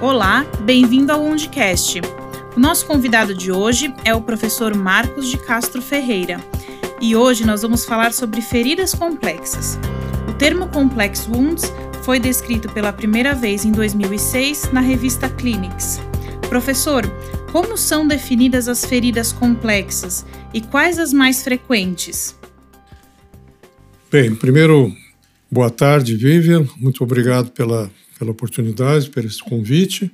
Olá, 0.00 0.44
bem-vindo 0.62 1.12
ao 1.12 1.24
Undicast. 1.24 2.00
O 2.56 2.60
nosso 2.60 2.84
convidado 2.84 3.32
de 3.32 3.52
hoje 3.52 3.94
é 4.04 4.12
o 4.12 4.20
professor 4.20 4.74
Marcos 4.74 5.28
de 5.30 5.38
Castro 5.38 5.80
Ferreira. 5.80 6.44
E 7.00 7.14
hoje 7.14 7.46
nós 7.46 7.62
vamos 7.62 7.84
falar 7.84 8.12
sobre 8.12 8.42
feridas 8.42 8.92
complexas. 8.92 9.78
O 10.28 10.32
termo 10.32 10.68
Complex 10.68 11.28
Wounds 11.28 11.72
foi 12.02 12.18
descrito 12.18 12.68
pela 12.72 12.92
primeira 12.92 13.34
vez 13.34 13.64
em 13.64 13.70
2006 13.70 14.72
na 14.72 14.80
revista 14.80 15.28
Clinics. 15.28 16.00
Professor, 16.48 17.04
como 17.52 17.78
são 17.78 18.06
definidas 18.06 18.68
as 18.68 18.84
feridas 18.84 19.32
complexas 19.32 20.26
e 20.52 20.60
quais 20.60 20.98
as 20.98 21.12
mais 21.12 21.42
frequentes? 21.42 22.36
Bem, 24.10 24.34
primeiro, 24.34 24.92
boa 25.50 25.70
tarde, 25.70 26.16
Vivian. 26.16 26.66
Muito 26.76 27.02
obrigado 27.04 27.52
pela, 27.52 27.90
pela 28.18 28.30
oportunidade, 28.30 29.10
por 29.10 29.24
esse 29.24 29.42
convite. 29.42 30.10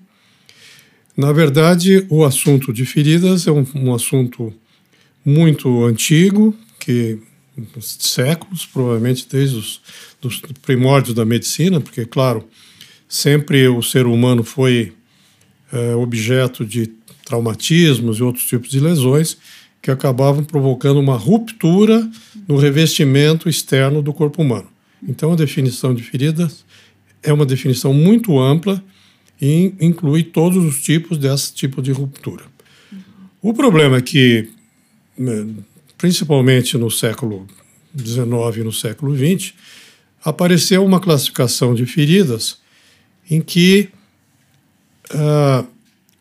Na 1.16 1.32
verdade, 1.32 2.06
o 2.08 2.24
assunto 2.24 2.72
de 2.72 2.84
feridas 2.86 3.46
é 3.46 3.52
um, 3.52 3.66
um 3.74 3.94
assunto 3.94 4.52
muito 5.24 5.84
antigo, 5.84 6.56
que 6.78 7.18
séculos, 7.80 8.64
provavelmente 8.64 9.26
desde 9.28 9.56
os 9.56 9.80
dos 10.20 10.40
primórdios 10.62 11.14
da 11.14 11.24
medicina, 11.24 11.80
porque, 11.80 12.04
claro, 12.04 12.46
sempre 13.08 13.66
o 13.68 13.82
ser 13.82 14.06
humano 14.06 14.44
foi 14.44 14.92
é, 15.72 15.94
objeto 15.94 16.64
de 16.64 16.88
traumatismos 17.24 18.18
e 18.18 18.22
outros 18.22 18.44
tipos 18.46 18.70
de 18.70 18.80
lesões 18.80 19.38
que 19.80 19.90
acabavam 19.90 20.44
provocando 20.44 21.00
uma 21.00 21.16
ruptura 21.16 22.08
no 22.46 22.56
revestimento 22.56 23.48
externo 23.48 24.02
do 24.02 24.12
corpo 24.12 24.42
humano. 24.42 24.68
Então, 25.08 25.32
a 25.32 25.36
definição 25.36 25.94
de 25.94 26.02
feridas 26.02 26.64
é 27.22 27.32
uma 27.32 27.46
definição 27.46 27.92
muito 27.92 28.38
ampla 28.38 28.82
e 29.40 29.74
inclui 29.80 30.22
todos 30.22 30.64
os 30.64 30.82
tipos 30.82 31.18
desse 31.18 31.52
tipo 31.54 31.80
de 31.80 31.92
ruptura. 31.92 32.44
O 33.42 33.54
problema 33.54 33.96
é 33.96 34.02
que, 34.02 34.48
né, 35.16 35.46
principalmente 35.96 36.76
no 36.76 36.90
século 36.90 37.46
XIX 37.96 38.58
e 38.58 38.64
no 38.64 38.72
século 38.72 39.16
XX, 39.16 39.54
apareceu 40.22 40.84
uma 40.84 41.00
classificação 41.00 41.74
de 41.74 41.86
feridas 41.86 42.58
em 43.30 43.40
que 43.40 43.88
uh, 45.14 45.66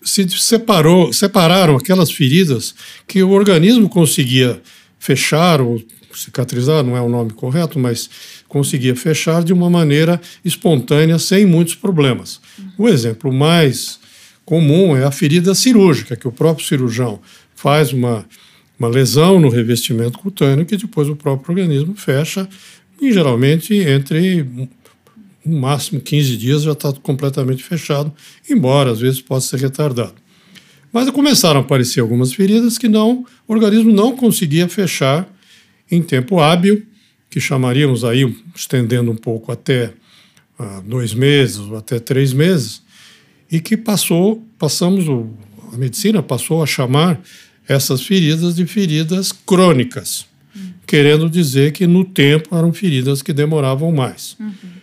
se 0.02 0.28
separou, 0.30 1.11
separaram 1.11 1.75
aquelas 1.75 2.11
feridas 2.11 2.73
que 3.06 3.22
o 3.22 3.31
organismo 3.31 3.89
conseguia 3.89 4.61
fechar 4.97 5.59
ou 5.59 5.81
cicatrizar, 6.13 6.83
não 6.83 6.95
é 6.95 7.02
o 7.02 7.09
nome 7.09 7.31
correto, 7.31 7.79
mas 7.79 8.09
conseguia 8.47 8.95
fechar 8.95 9.43
de 9.43 9.53
uma 9.53 9.69
maneira 9.69 10.19
espontânea, 10.43 11.19
sem 11.19 11.45
muitos 11.45 11.75
problemas. 11.75 12.39
O 12.77 12.88
exemplo 12.88 13.31
mais 13.31 13.99
comum 14.45 14.97
é 14.97 15.03
a 15.03 15.11
ferida 15.11 15.53
cirúrgica, 15.53 16.16
que 16.16 16.27
o 16.27 16.31
próprio 16.31 16.66
cirurgião 16.66 17.19
faz 17.55 17.93
uma, 17.93 18.25
uma 18.79 18.88
lesão 18.88 19.39
no 19.39 19.49
revestimento 19.49 20.17
cutâneo 20.17 20.66
que 20.66 20.77
depois 20.77 21.07
o 21.07 21.16
próprio 21.16 21.51
organismo 21.51 21.95
fecha, 21.95 22.47
e 23.01 23.13
geralmente 23.13 23.73
entre 23.75 24.45
no 25.45 25.59
máximo 25.59 26.01
15 26.01 26.38
dias 26.38 26.63
já 26.63 26.73
está 26.73 26.91
completamente 26.94 27.63
fechado, 27.63 28.11
embora 28.49 28.91
às 28.91 28.99
vezes 28.99 29.21
possa 29.21 29.57
ser 29.57 29.63
retardado. 29.63 30.16
Mas 30.91 31.09
começaram 31.11 31.59
a 31.59 31.63
aparecer 31.63 31.99
algumas 31.99 32.33
feridas 32.33 32.77
que 32.77 32.88
não, 32.88 33.25
o 33.47 33.53
organismo 33.53 33.91
não 33.91 34.16
conseguia 34.16 34.67
fechar 34.67 35.27
em 35.91 36.01
tempo 36.01 36.39
hábil, 36.39 36.85
que 37.29 37.39
chamaríamos 37.39 38.03
aí, 38.03 38.35
estendendo 38.55 39.11
um 39.11 39.15
pouco 39.15 39.51
até 39.51 39.93
ah, 40.57 40.81
dois 40.85 41.13
meses 41.13 41.59
ou 41.59 41.77
até 41.77 41.99
três 41.99 42.33
meses, 42.33 42.81
e 43.51 43.59
que 43.59 43.77
passou, 43.77 44.45
passamos, 44.57 45.07
o, 45.07 45.29
a 45.73 45.78
medicina 45.78 46.22
passou 46.22 46.61
a 46.61 46.66
chamar 46.66 47.22
essas 47.67 48.01
feridas 48.01 48.55
de 48.55 48.66
feridas 48.66 49.31
crônicas, 49.31 50.25
uhum. 50.55 50.73
querendo 50.85 51.29
dizer 51.29 51.72
que 51.72 51.85
no 51.85 52.03
tempo 52.03 52.55
eram 52.55 52.73
feridas 52.73 53.22
que 53.22 53.31
demoravam 53.31 53.91
mais. 53.91 54.35
Uhum 54.39 54.79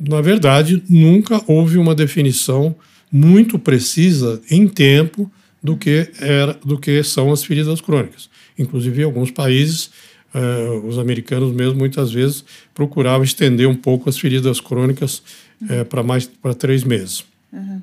na 0.00 0.22
verdade, 0.22 0.82
nunca 0.88 1.42
houve 1.46 1.76
uma 1.76 1.94
definição 1.94 2.74
muito 3.12 3.58
precisa 3.58 4.40
em 4.50 4.66
tempo 4.66 5.30
do 5.62 5.76
que 5.76 6.10
era, 6.18 6.54
do 6.64 6.78
que 6.78 7.02
são 7.02 7.30
as 7.30 7.44
feridas 7.44 7.82
crônicas. 7.82 8.30
Inclusive, 8.58 9.02
alguns 9.02 9.30
países, 9.30 9.90
uh, 10.34 10.86
os 10.86 10.98
americanos 10.98 11.52
mesmo 11.52 11.78
muitas 11.78 12.12
vezes 12.12 12.44
procuravam 12.74 13.24
estender 13.24 13.68
um 13.68 13.74
pouco 13.74 14.08
as 14.08 14.18
feridas 14.18 14.60
crônicas 14.60 15.22
uh, 15.62 15.84
para 15.86 16.02
mais 16.02 16.26
para 16.26 16.54
três 16.54 16.84
meses. 16.84 17.24
Uhum. 17.52 17.80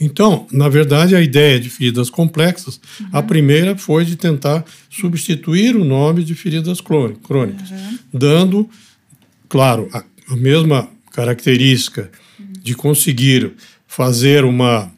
Então, 0.00 0.46
na 0.52 0.68
verdade, 0.68 1.14
a 1.14 1.20
ideia 1.20 1.58
de 1.58 1.68
feridas 1.70 2.10
complexas, 2.10 2.80
uhum. 3.00 3.06
a 3.12 3.22
primeira 3.22 3.76
foi 3.76 4.04
de 4.04 4.16
tentar 4.16 4.64
substituir 4.90 5.76
o 5.76 5.84
nome 5.84 6.24
de 6.24 6.34
feridas 6.34 6.80
crônicas, 6.80 7.72
dando, 8.12 8.68
claro, 9.48 9.88
a, 9.92 10.04
a 10.28 10.36
mesma 10.36 10.88
característica 11.12 12.10
de 12.62 12.74
conseguir 12.74 13.52
fazer 13.86 14.44
uma 14.44 14.90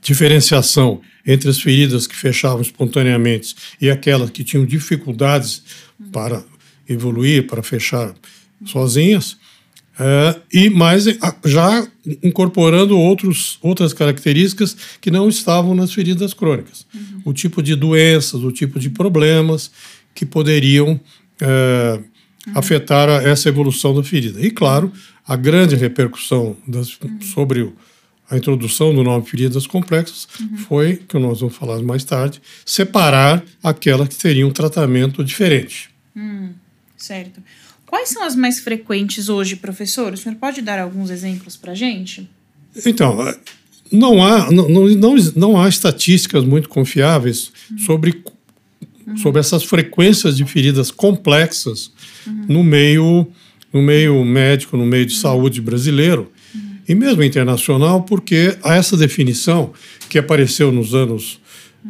diferenciação 0.00 1.00
entre 1.26 1.48
as 1.48 1.60
feridas 1.60 2.06
que 2.06 2.16
fechavam 2.16 2.60
espontaneamente 2.60 3.54
e 3.80 3.90
aquelas 3.90 4.30
que 4.30 4.42
tinham 4.42 4.64
dificuldades 4.64 5.62
para 6.12 6.42
evoluir, 6.88 7.46
para 7.46 7.62
fechar 7.62 8.14
sozinhas, 8.64 9.36
é, 9.98 10.40
e 10.50 10.70
mais 10.70 11.04
já 11.44 11.86
incorporando 12.22 12.98
outros, 12.98 13.58
outras 13.60 13.92
características 13.92 14.74
que 14.98 15.10
não 15.10 15.28
estavam 15.28 15.74
nas 15.74 15.92
feridas 15.92 16.32
crônicas. 16.32 16.86
Uhum. 16.94 17.22
O 17.26 17.32
tipo 17.34 17.62
de 17.62 17.76
doenças, 17.76 18.42
o 18.42 18.50
tipo 18.50 18.80
de 18.80 18.88
problemas 18.88 19.70
que 20.14 20.24
poderiam 20.24 20.98
é, 21.38 22.00
uhum. 22.46 22.52
afetar 22.54 23.08
essa 23.26 23.50
evolução 23.50 23.94
da 23.94 24.02
ferida. 24.02 24.40
E, 24.40 24.50
claro, 24.50 24.90
a 25.26 25.36
grande 25.36 25.76
repercussão 25.76 26.56
das, 26.66 26.98
uhum. 26.98 27.20
sobre 27.20 27.60
o, 27.60 27.74
a 28.30 28.36
introdução 28.36 28.94
do 28.94 29.02
nome 29.02 29.26
feridas 29.26 29.66
complexas 29.66 30.28
uhum. 30.40 30.56
foi, 30.58 30.96
que 30.96 31.18
nós 31.18 31.40
vamos 31.40 31.56
falar 31.56 31.82
mais 31.82 32.04
tarde, 32.04 32.40
separar 32.64 33.42
aquelas 33.62 34.08
que 34.08 34.14
teriam 34.14 34.48
um 34.48 34.52
tratamento 34.52 35.24
diferente. 35.24 35.90
Hum, 36.16 36.50
certo. 36.96 37.42
Quais 37.84 38.10
são 38.10 38.22
as 38.22 38.36
mais 38.36 38.60
frequentes 38.60 39.28
hoje, 39.28 39.56
professor? 39.56 40.12
O 40.12 40.16
senhor 40.16 40.36
pode 40.36 40.62
dar 40.62 40.78
alguns 40.78 41.10
exemplos 41.10 41.56
para 41.56 41.72
a 41.72 41.74
gente? 41.74 42.30
Então, 42.86 43.26
é, 43.26 43.36
não 43.90 44.24
há, 44.24 44.48
não, 44.52 44.68
não, 44.68 45.16
não 45.34 45.60
há 45.60 45.68
estatísticas 45.68 46.44
muito 46.44 46.68
confiáveis 46.68 47.50
uhum. 47.68 47.78
sobre 47.78 48.22
uhum. 49.06 49.16
sobre 49.16 49.40
essas 49.40 49.64
frequências 49.64 50.36
de 50.36 50.44
feridas 50.44 50.92
complexas 50.92 51.90
no 52.48 52.62
meio 52.62 53.26
no 53.72 53.82
meio 53.82 54.24
médico, 54.24 54.76
no 54.76 54.86
meio 54.86 55.06
de 55.06 55.14
saúde 55.14 55.60
brasileiro 55.60 56.30
e 56.88 56.94
mesmo 56.94 57.22
internacional, 57.22 58.02
porque 58.02 58.56
há 58.62 58.74
essa 58.74 58.96
definição 58.96 59.72
que 60.08 60.18
apareceu 60.18 60.72
nos 60.72 60.94
anos 60.94 61.40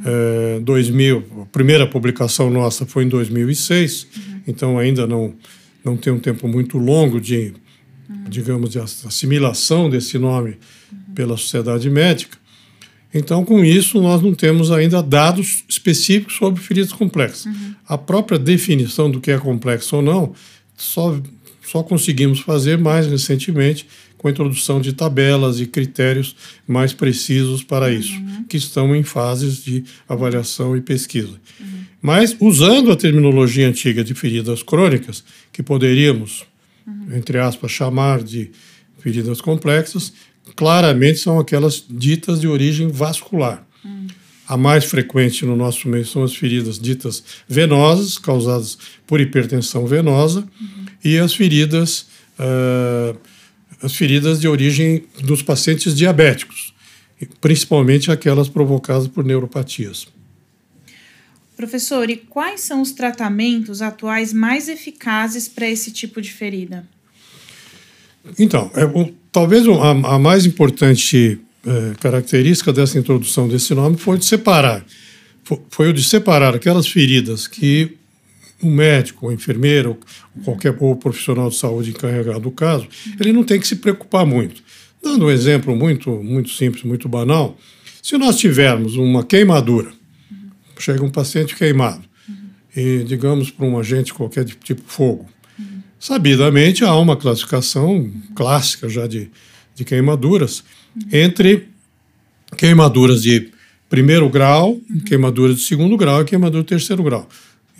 é, 0.05 0.61
2000, 0.61 1.25
a 1.43 1.47
primeira 1.47 1.87
publicação 1.87 2.51
nossa 2.51 2.87
foi 2.87 3.05
em 3.05 3.09
2006, 3.09 4.07
então 4.47 4.79
ainda 4.79 5.07
não, 5.07 5.35
não 5.85 5.97
tem 5.97 6.13
um 6.13 6.19
tempo 6.19 6.47
muito 6.47 6.79
longo 6.79 7.21
de, 7.21 7.53
digamos, 8.29 8.71
de 8.71 8.79
assimilação 8.79 9.91
desse 9.91 10.19
nome 10.19 10.59
pela 11.15 11.37
sociedade 11.37 11.91
médica. 11.91 12.39
Então, 13.13 13.45
com 13.45 13.65
isso, 13.65 14.01
nós 14.01 14.23
não 14.23 14.33
temos 14.35 14.71
ainda 14.71 15.03
dados 15.03 15.65
específicos 15.69 16.37
sobre 16.37 16.61
feridas 16.61 16.93
complexas. 16.93 17.47
Uhum. 17.47 17.75
A 17.89 17.99
própria 17.99 18.39
definição 18.39 19.11
do 19.11 19.21
que 19.21 19.33
é 19.33 19.39
complexo 19.39 19.97
ou 19.97 20.03
não, 20.03 20.33
só, 20.77 21.21
só 21.67 21.83
conseguimos 21.83 22.39
fazer 22.39 22.79
mais 22.79 23.09
recentemente 23.09 23.87
com 24.21 24.29
a 24.29 24.31
introdução 24.31 24.83
de 24.83 24.93
tabelas 24.93 25.61
e 25.61 25.67
critérios 25.67 26.37
mais 26.69 26.93
precisos 26.93 27.65
para 27.65 27.87
uhum. 27.87 27.93
isso, 27.93 28.13
que 28.51 28.59
estão 28.59 28.95
em 28.95 29.03
fases 29.03 29.65
de 29.65 29.83
avaliação 30.07 30.77
e 30.77 30.83
pesquisa. 30.83 31.41
Uhum. 31.59 31.81
Mas, 32.03 32.37
usando 32.39 32.93
a 32.93 32.97
terminologia 32.97 33.67
antiga 33.67 34.05
de 34.05 34.13
feridas 34.13 34.63
crônicas, 34.63 35.25
que 35.51 35.63
poderíamos, 35.63 36.45
uhum. 36.87 37.17
entre 37.17 37.39
aspas, 37.39 37.71
chamar 37.71 38.23
de 38.23 38.51
feridas 38.99 39.41
complexas, 39.41 40.13
claramente 40.55 41.19
são 41.19 41.41
aquelas 41.41 41.83
ditas 41.89 42.43
de 42.43 42.47
origem 42.47 42.89
vascular. 42.89 43.67
Hum. 43.83 44.07
A 44.47 44.55
mais 44.55 44.85
frequente 44.85 45.47
no 45.47 45.57
nosso 45.57 45.89
meio 45.89 46.05
são 46.05 46.23
as 46.23 46.37
feridas 46.37 46.79
ditas 46.79 47.25
venosas, 47.49 48.19
causadas 48.19 48.77
por 49.07 49.19
hipertensão 49.19 49.87
venosa, 49.87 50.41
uhum. 50.41 50.87
e 51.03 51.17
as 51.17 51.33
feridas, 51.33 52.07
uh, 52.39 53.19
as 53.83 53.95
feridas 53.95 54.41
de 54.41 54.49
origem 54.49 55.05
dos 55.23 55.43
pacientes 55.43 55.95
diabéticos, 55.95 56.75
principalmente 57.41 58.11
aquelas 58.11 58.49
provocadas 58.49 59.09
por 59.09 59.25
neuropatias. 59.25 60.07
Professor, 61.57 62.09
e 62.09 62.17
quais 62.17 62.63
são 62.63 62.81
os 62.81 62.93
tratamentos 62.93 63.83
atuais 63.83 64.33
mais 64.33 64.69
eficazes 64.69 65.47
para 65.47 65.69
esse 65.69 65.91
tipo 65.91 66.21
de 66.23 66.33
ferida? 66.33 66.87
Então, 68.39 68.71
é, 68.75 69.13
talvez 69.31 69.67
a, 69.69 69.91
a 70.15 70.19
mais 70.19 70.47
importante 70.47 71.39
é, 71.67 71.95
característica 72.01 72.73
dessa 72.73 72.99
introdução 72.99 73.47
desse 73.47 73.75
nome 73.75 73.99
foi 73.99 74.17
de 74.17 74.25
separar. 74.25 74.85
Foi, 75.45 75.61
foi 75.69 75.89
o 75.91 75.93
de 75.93 76.03
separar 76.03 76.55
aquelas 76.55 76.87
feridas 76.87 77.47
que 77.47 77.99
o 78.63 78.71
médico, 78.71 79.29
o 79.29 79.33
enfermeiro, 79.33 79.99
ou 80.37 80.45
qualquer 80.45 80.77
ou 80.79 80.97
profissional 80.97 81.49
de 81.49 81.57
saúde 81.57 81.91
encarregado 81.91 82.41
do 82.41 82.51
caso, 82.51 82.87
ele 83.19 83.33
não 83.33 83.45
tem 83.45 83.59
que 83.59 83.67
se 83.67 83.77
preocupar 83.77 84.27
muito. 84.27 84.63
Dando 85.03 85.27
um 85.27 85.31
exemplo 85.31 85.75
muito, 85.75 86.11
muito 86.23 86.51
simples, 86.51 86.85
muito 86.85 87.09
banal, 87.09 87.59
se 88.03 88.17
nós 88.19 88.39
tivermos 88.39 88.97
uma 88.97 89.25
queimadura, 89.25 89.91
chega 90.79 91.05
um 91.05 91.11
paciente 91.11 91.55
queimado, 91.55 92.03
e 92.75 93.05
digamos 93.05 93.51
para 93.51 93.67
um 93.67 93.79
agente 93.79 94.15
qualquer 94.15 94.45
de 94.45 94.55
tipo 94.55 94.83
fogo, 94.87 95.27
sabidamente 95.99 96.85
há 96.85 96.95
uma 96.97 97.17
classificação 97.17 98.11
clássica 98.35 98.89
já 98.89 99.07
de, 99.07 99.31
de 99.75 99.85
queimaduras 99.85 100.65
entre 101.13 101.69
queimaduras 102.57 103.23
de 103.23 103.51
primeiro 103.89 104.29
grau, 104.31 104.79
queimaduras 105.07 105.57
de 105.57 105.63
segundo 105.63 105.97
grau 105.97 106.23
e 106.23 106.25
queimadura 106.25 106.63
de 106.63 106.69
terceiro 106.69 107.03
grau. 107.03 107.29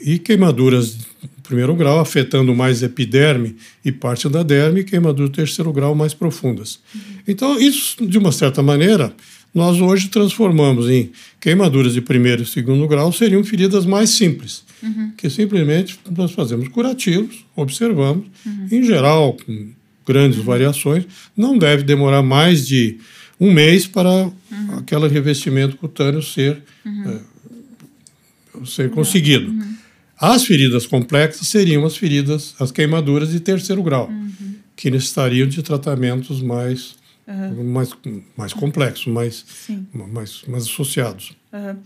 E 0.01 0.19
queimaduras 0.19 0.97
de 0.97 1.07
primeiro 1.43 1.75
grau 1.75 1.99
afetando 1.99 2.55
mais 2.55 2.83
epiderme 2.83 3.57
e 3.85 3.91
parte 3.91 4.29
da 4.29 4.43
derme, 4.43 4.81
e 4.81 4.85
queimaduras 4.85 5.31
de 5.31 5.37
terceiro 5.37 5.73
grau 5.73 5.95
mais 5.95 6.15
profundas. 6.15 6.79
Então, 7.27 7.59
isso, 7.59 8.07
de 8.07 8.19
uma 8.19 8.31
certa 8.31 8.63
maneira, 8.63 9.13
nós 9.55 9.81
hoje 9.81 10.09
transformamos 10.09 10.89
em 10.89 11.11
queimaduras 11.41 11.95
de 11.95 12.01
primeiro 12.01 12.43
e 12.43 12.47
segundo 12.47 12.87
grau, 12.87 13.13
seriam 13.13 13.43
feridas 13.43 13.85
mais 13.85 14.11
simples, 14.11 14.63
uhum. 14.83 15.13
que 15.17 15.29
simplesmente 15.29 15.99
nós 16.17 16.31
fazemos 16.33 16.69
curativos, 16.69 17.45
observamos, 17.57 18.27
uhum. 18.47 18.69
em 18.71 18.85
geral, 18.85 19.37
com 19.45 19.71
grandes 20.07 20.39
uhum. 20.39 20.45
variações, 20.45 21.05
não 21.37 21.59
deve 21.59 21.83
demorar 21.83 22.23
mais 22.23 22.67
de 22.67 22.99
um 23.41 23.53
mês 23.53 23.87
para 23.87 24.09
uhum. 24.09 24.79
aquele 24.79 25.09
revestimento 25.09 25.77
cutâneo 25.77 26.23
ser, 26.23 26.63
é, 26.87 27.19
ser 28.65 28.91
conseguido. 28.91 29.53
As 30.21 30.45
feridas 30.45 30.87
complexas 30.87 31.49
seriam 31.49 31.85
as 31.87 31.97
feridas, 31.97 32.55
as 32.61 32.71
queimaduras 32.71 33.31
de 33.31 33.41
terceiro 33.41 33.83
grau, 33.83 34.09
uhum. 34.09 34.57
que 34.77 34.91
necessitariam 34.91 35.49
de 35.49 35.63
tratamentos 35.63 36.43
mais 36.43 36.95
uhum. 37.31 37.65
mais, 37.65 37.91
mais 38.37 38.53
complexos, 38.53 39.07
mais, 39.07 39.45
mais, 39.93 40.43
mais 40.47 40.65
associados. 40.65 41.37
Uhum. 41.53 41.79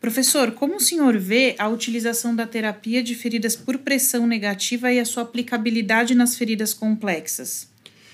Professor, 0.00 0.52
como 0.52 0.76
o 0.76 0.80
senhor 0.80 1.18
vê 1.18 1.54
a 1.58 1.68
utilização 1.68 2.34
da 2.34 2.46
terapia 2.46 3.02
de 3.02 3.14
feridas 3.14 3.56
por 3.56 3.78
pressão 3.78 4.26
negativa 4.26 4.92
e 4.92 4.98
a 4.98 5.04
sua 5.04 5.24
aplicabilidade 5.24 6.14
nas 6.14 6.36
feridas 6.36 6.72
complexas? 6.72 7.68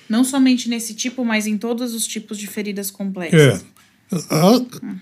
Não 0.09 0.25
somente 0.25 0.69
nesse 0.69 0.95
tipo, 0.95 1.25
mas 1.25 1.47
em 1.47 1.59
todos 1.59 1.95
os 1.95 2.07
tipos 2.07 2.39
de 2.39 2.47
feridas 2.47 2.91
complexas. 2.91 3.63
É. 3.63 4.17
A, 4.31 4.57
hum. 4.57 4.99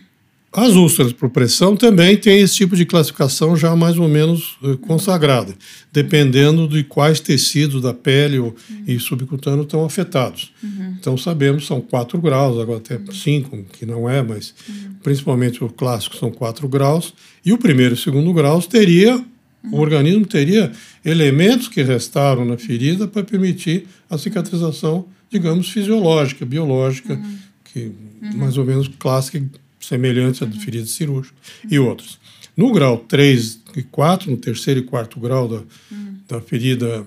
As 0.52 0.72
úlceras 0.75 1.12
por 1.12 1.28
pressão 1.28 1.76
também 1.76 2.16
têm 2.16 2.40
esse 2.40 2.54
tipo 2.54 2.75
de 2.75 2.87
classificação 2.87 3.56
já 3.56 3.76
mais 3.76 3.98
ou 3.98 4.08
menos 4.08 4.56
eh, 4.62 4.76
consagrada, 4.81 5.54
dependendo 5.93 6.66
de 6.66 6.82
quais 6.82 7.20
tecidos 7.20 7.82
da 7.82 7.93
pele 7.93 8.38
uhum. 8.38 8.54
e 8.87 8.98
subcutâneo 8.98 9.64
estão 9.64 9.84
afetados. 9.84 10.52
Uhum. 10.62 10.96
Então 10.98 11.19
sabemos 11.19 11.66
são 11.66 11.81
quatro 11.81 12.19
graus, 12.19 12.58
agora 12.58 12.78
até 12.78 12.98
cinco, 13.12 13.64
que 13.72 13.84
não 13.84 14.08
é, 14.08 14.22
mas 14.22 14.54
uhum. 14.66 14.94
principalmente 15.02 15.62
o 15.62 15.69
clássico 15.69 16.16
são 16.16 16.31
quatro 16.31 16.66
graus. 16.69 17.12
E 17.44 17.52
o 17.52 17.58
primeiro 17.58 17.94
e 17.94 17.99
segundo 17.99 18.32
graus 18.32 18.66
teria 18.66 19.22
o 19.70 19.81
organismo 19.81 20.25
teria 20.25 20.70
elementos 21.04 21.69
que 21.69 21.82
restaram 21.82 22.44
na 22.44 22.56
ferida 22.56 23.08
para 23.08 23.25
permitir 23.25 23.87
a 24.08 24.16
cicatrização, 24.16 25.06
digamos, 25.31 25.70
fisiológica, 25.70 26.44
biológica, 26.44 27.20
que 27.64 27.90
mais 28.34 28.56
ou 28.56 28.64
menos 28.64 28.88
clássica 28.99 29.42
semelhantes 29.87 30.43
à 30.43 30.50
ferida 30.50 30.87
cirúrgica, 30.87 31.37
e 31.71 31.79
outros. 31.79 32.19
No 32.56 32.73
grau 32.73 32.99
3 32.99 33.61
e 33.77 33.83
4, 33.83 34.31
no 34.31 34.37
terceiro 34.37 34.81
e 34.81 34.83
quarto 34.83 35.21
grau 35.21 35.47
da, 35.47 35.56
uhum. 35.91 36.19
da 36.27 36.41
ferida 36.41 37.06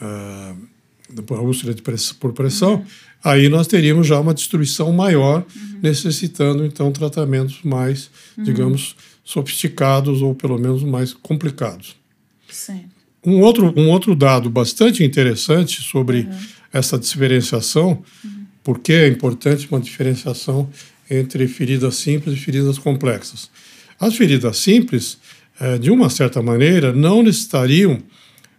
uh, 0.00 0.56
da 1.10 1.40
úlcera 1.40 1.74
por 2.20 2.32
pressão, 2.32 2.74
uhum. 2.74 2.84
aí 3.24 3.48
nós 3.48 3.66
teríamos 3.66 4.06
já 4.06 4.20
uma 4.20 4.34
destruição 4.34 4.92
maior, 4.92 5.44
uhum. 5.54 5.78
necessitando 5.82 6.64
então 6.64 6.92
tratamentos 6.92 7.60
mais, 7.62 8.10
digamos, 8.36 8.96
sofisticados 9.24 10.20
ou 10.20 10.34
pelo 10.34 10.58
menos 10.58 10.82
mais 10.82 11.14
complicados. 11.14 11.96
Sim. 12.48 12.84
Um 13.24 13.40
outro, 13.40 13.72
um 13.76 13.88
outro 13.88 14.14
dado 14.14 14.48
bastante 14.48 15.02
interessante 15.02 15.82
sobre 15.82 16.28
essa 16.72 16.98
diferenciação, 16.98 18.02
porque 18.62 18.92
é 18.92 19.08
importante 19.08 19.66
uma 19.70 19.80
diferenciação 19.80 20.70
entre 21.10 21.46
feridas 21.46 21.96
simples 21.96 22.36
e 22.36 22.40
feridas 22.40 22.78
complexas. 22.78 23.50
As 23.98 24.16
feridas 24.16 24.58
simples, 24.58 25.18
eh, 25.60 25.78
de 25.78 25.90
uma 25.90 26.10
certa 26.10 26.42
maneira, 26.42 26.92
não 26.92 27.22
necessitariam 27.22 28.02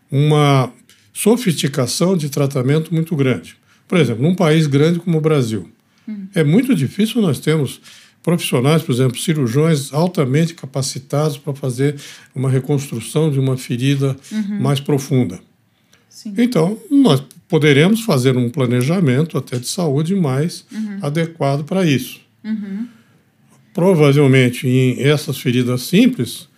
uma 0.10 0.72
sofisticação 1.14 2.16
de 2.16 2.30
tratamento 2.30 2.94
muito 2.94 3.16
grande. 3.16 3.56
Por 3.88 3.98
exemplo, 3.98 4.24
num 4.24 4.36
país 4.36 4.68
grande 4.68 5.00
como 5.00 5.18
o 5.18 5.22
Brasil, 5.22 5.70
hum. 6.08 6.28
é 6.34 6.44
muito 6.44 6.76
difícil 6.76 7.22
nós 7.22 7.40
termos 7.40 7.82
profissionais, 8.28 8.82
por 8.82 8.92
exemplo, 8.92 9.18
cirurgiões 9.18 9.94
altamente 9.94 10.54
capacitados 10.54 11.38
para 11.38 11.54
fazer 11.54 11.96
uma 12.36 12.50
reconstrução 12.50 13.32
de 13.32 13.40
uma 13.40 13.56
ferida 13.56 14.18
uhum. 14.30 14.60
mais 14.60 14.82
profunda. 14.82 15.40
Sim. 16.10 16.34
Então, 16.38 16.78
nós 16.92 17.24
poderemos 17.48 18.02
fazer 18.02 18.36
um 18.36 18.50
planejamento 18.50 19.38
até 19.38 19.58
de 19.58 19.68
saúde 19.68 20.14
mais 20.14 20.66
uhum. 20.70 21.00
adequado 21.02 21.64
para 21.64 21.86
isso. 21.86 22.20
Uhum. 22.48 22.88
Provavelmente 23.74 24.68
em 24.68 25.02
essas 25.02 25.38
feridas 25.38 25.84
simples, 25.84 26.50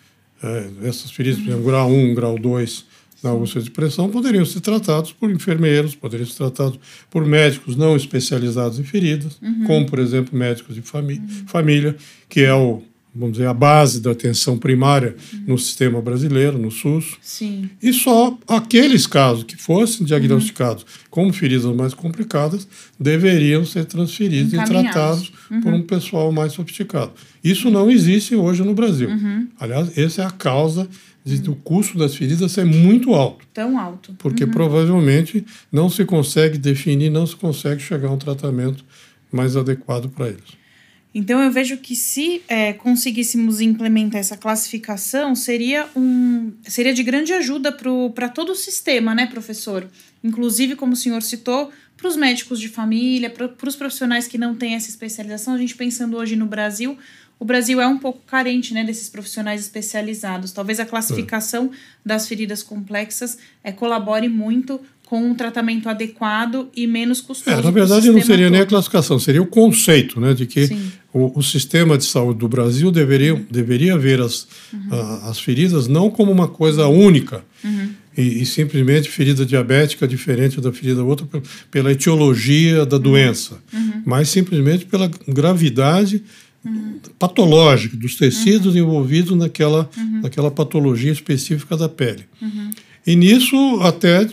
é, 0.42 0.70
essas 0.84 1.12
feridas, 1.12 1.40
por 1.40 1.50
exemplo, 1.50 1.66
grau 1.66 1.92
1, 1.92 2.14
grau 2.14 2.40
2 2.40 2.86
na 3.22 3.34
úlcera 3.34 3.62
de 3.62 3.72
pressão, 3.72 4.10
poderiam 4.10 4.46
ser 4.46 4.62
tratados 4.62 5.12
por 5.12 5.30
enfermeiros, 5.30 5.94
poderiam 5.96 6.26
ser 6.26 6.38
tratados 6.38 6.80
por 7.10 7.26
médicos 7.26 7.76
não 7.76 7.96
especializados 7.96 8.80
em 8.80 8.84
feridas, 8.84 9.38
uhum. 9.42 9.66
como, 9.66 9.86
por 9.86 10.00
exemplo, 10.00 10.38
médicos 10.38 10.76
de 10.76 10.82
famí 10.82 11.16
uhum. 11.16 11.48
família, 11.48 11.96
que 12.30 12.42
é 12.42 12.54
o 12.54 12.82
vamos 13.20 13.34
dizer, 13.34 13.48
a 13.48 13.54
base 13.54 14.00
da 14.00 14.12
atenção 14.12 14.58
primária 14.58 15.14
uhum. 15.34 15.44
no 15.48 15.58
sistema 15.58 16.02
brasileiro, 16.02 16.58
no 16.58 16.72
SUS. 16.72 17.18
Sim. 17.22 17.70
E 17.84 17.92
só 17.92 18.38
aqueles 18.48 19.06
casos 19.06 19.44
que 19.44 19.58
fossem 19.58 20.06
diagnosticados 20.06 20.84
uhum. 20.84 20.90
como 21.10 21.34
feridas 21.34 21.76
mais 21.76 21.94
complicadas 21.94 22.66
deveriam 22.98 23.66
ser 23.66 23.84
transferidos 23.86 24.54
e 24.54 24.64
tratados 24.64 25.34
uhum. 25.52 25.62
por 25.62 25.74
um 25.74 25.82
pessoal 25.82 26.32
mais 26.32 26.54
sofisticado. 26.54 27.12
Isso 27.44 27.70
não 27.70 27.92
existe 27.92 28.36
hoje 28.36 28.64
no 28.64 28.74
Brasil. 28.74 29.10
Uhum. 29.10 29.50
Aliás, 29.60 29.98
essa 29.98 30.22
é 30.22 30.26
a 30.26 30.32
causa 30.32 30.88
de, 31.26 31.40
do 31.40 31.56
custo 31.56 31.98
das 31.98 32.16
feridas 32.16 32.54
ser 32.54 32.66
muito 32.66 33.14
alto. 33.14 33.46
Tão 33.54 33.78
alto. 33.78 34.16
Porque 34.18 34.46
uhum. 34.46 34.52
provavelmente 34.52 35.46
não 35.70 35.90
se 35.90 36.06
consegue 36.06 36.58
definir, 36.58 37.10
não 37.10 37.28
se 37.28 37.36
consegue 37.36 37.82
chegar 37.82 38.08
a 38.08 38.12
um 38.12 38.18
tratamento 38.18 38.86
mais 39.30 39.58
adequado 39.58 40.10
para 40.10 40.30
eles. 40.30 40.59
Então 41.20 41.44
eu 41.44 41.52
vejo 41.52 41.76
que 41.76 41.98
se 41.98 42.42
é, 42.48 42.72
conseguíssemos 42.72 43.60
implementar 43.60 44.22
essa 44.22 44.38
classificação, 44.38 45.36
seria, 45.36 45.86
um, 45.94 46.54
seria 46.64 46.94
de 46.94 47.04
grande 47.04 47.34
ajuda 47.34 47.74
para 47.74 48.30
todo 48.30 48.54
o 48.54 48.56
sistema, 48.56 49.14
né, 49.14 49.26
professor? 49.26 49.86
Inclusive, 50.24 50.78
como 50.78 50.94
o 50.94 50.96
senhor 50.96 51.22
citou, 51.22 51.72
para 51.98 52.08
os 52.08 52.16
médicos 52.16 52.58
de 52.58 52.70
família, 52.70 53.30
para 53.30 53.68
os 53.68 53.76
profissionais 53.76 54.30
que 54.30 54.38
não 54.38 54.56
têm 54.56 54.76
essa 54.76 54.90
especialização. 54.90 55.56
A 55.56 55.58
gente 55.58 55.76
pensando 55.76 56.16
hoje 56.16 56.38
no 56.38 56.46
Brasil, 56.46 56.98
o 57.38 57.44
Brasil 57.44 57.82
é 57.82 57.88
um 57.88 57.98
pouco 57.98 58.22
carente 58.26 58.74
né, 58.74 58.86
desses 58.86 59.10
profissionais 59.10 59.60
especializados. 59.60 60.54
Talvez 60.54 60.80
a 60.80 60.86
classificação 60.86 61.66
é. 61.74 61.78
das 62.06 62.30
feridas 62.30 62.64
complexas 62.64 63.38
é, 63.62 63.74
colabore 63.74 64.30
muito 64.30 64.80
com 65.10 65.26
um 65.26 65.34
tratamento 65.34 65.90
adequado 65.90 66.70
e 66.76 66.86
menos 66.86 67.20
custoso. 67.20 67.50
É, 67.50 67.64
na 67.64 67.72
verdade, 67.72 68.12
não 68.12 68.22
seria 68.22 68.46
todo. 68.46 68.52
nem 68.54 68.62
a 68.62 68.66
classificação, 68.66 69.18
seria 69.18 69.42
o 69.42 69.48
conceito 69.48 70.20
né, 70.20 70.36
de 70.36 70.46
que 70.46 70.70
o, 71.12 71.40
o, 71.40 71.42
sistema 71.42 71.98
de 71.98 72.06
saúde 72.06 72.38
do 72.38 72.48
Brasil 72.48 72.92
deveria, 72.92 73.34
uhum. 73.34 73.44
deveria 73.50 73.98
ver 73.98 74.22
as, 74.22 74.48
uhum. 74.72 74.88
a, 74.92 75.30
as 75.32 75.40
feridas 75.40 75.88
não 75.88 76.12
como 76.12 76.32
uma 76.32 76.48
coisa 76.48 76.86
única. 76.88 77.44
Uhum. 77.64 77.90
E, 78.16 78.42
e, 78.42 78.46
simplesmente 78.46 79.10
ferida 79.10 79.46
diabética 79.46 80.08
diferente 80.08 80.62
da 80.62 80.72
ferida 80.72 81.04
outra 81.04 81.26
pela 81.72 81.92
etiologia 81.92 82.86
da 82.86 82.98
uhum. 82.98 83.02
doença, 83.02 83.58
uhum. 83.74 84.04
mas 84.06 84.30
simplesmente 84.30 84.86
pela 84.86 85.10
gravidade 85.28 86.22
uhum. 86.64 87.00
patológica 87.18 87.98
dos 87.98 88.16
tecidos 88.16 88.76
envolvidos 88.76 89.36
naquela, 89.36 89.90
naquela 90.22 90.52
patologia 90.52 91.12
específica 91.12 91.76
da 91.76 91.90
pele. 91.90 92.26
E 93.10 93.16
nisso 93.16 93.56
até 93.82 94.28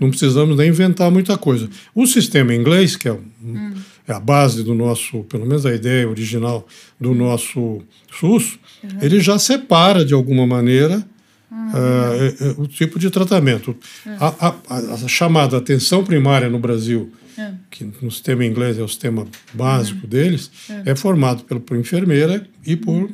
não 0.00 0.08
precisamos 0.08 0.56
nem 0.56 0.68
inventar 0.68 1.10
muita 1.10 1.36
coisa. 1.36 1.68
O 1.92 2.06
sistema 2.06 2.54
inglês, 2.54 2.94
que 2.94 3.08
é, 3.08 3.12
hum. 3.12 3.74
é, 4.06 4.12
a 4.12 4.20
base 4.20 4.62
do 4.62 4.72
nosso, 4.72 5.24
pelo 5.24 5.44
menos 5.44 5.66
a 5.66 5.74
ideia 5.74 6.08
original 6.08 6.64
do 7.00 7.10
hum. 7.10 7.14
nosso 7.16 7.82
SUS, 8.20 8.56
uhum. 8.84 8.98
ele 9.02 9.18
já 9.18 9.36
separa 9.36 10.04
de 10.04 10.14
alguma 10.14 10.46
maneira 10.46 11.04
uh, 11.50 12.62
o 12.62 12.68
tipo 12.68 13.00
de 13.00 13.10
tratamento. 13.10 13.76
Uhum. 14.06 14.16
A, 14.20 14.54
a, 14.68 14.76
a, 15.04 15.08
chamada 15.08 15.56
atenção 15.56 16.04
primária 16.04 16.48
no 16.48 16.60
Brasil 16.60 17.12
é. 17.36 17.50
que 17.68 17.84
no 18.00 18.12
sistema 18.12 18.44
inglês 18.44 18.78
é 18.78 18.82
o 18.82 18.86
sistema 18.86 19.26
básico 19.52 20.02
uhum. 20.04 20.08
deles, 20.08 20.52
é. 20.70 20.92
é. 20.92 20.94
formado 20.94 21.42
pelo, 21.42 21.58
por 21.58 21.76
enfermeira 21.76 22.46
e 22.64 22.76
por 22.76 22.92
uhum. 22.94 23.12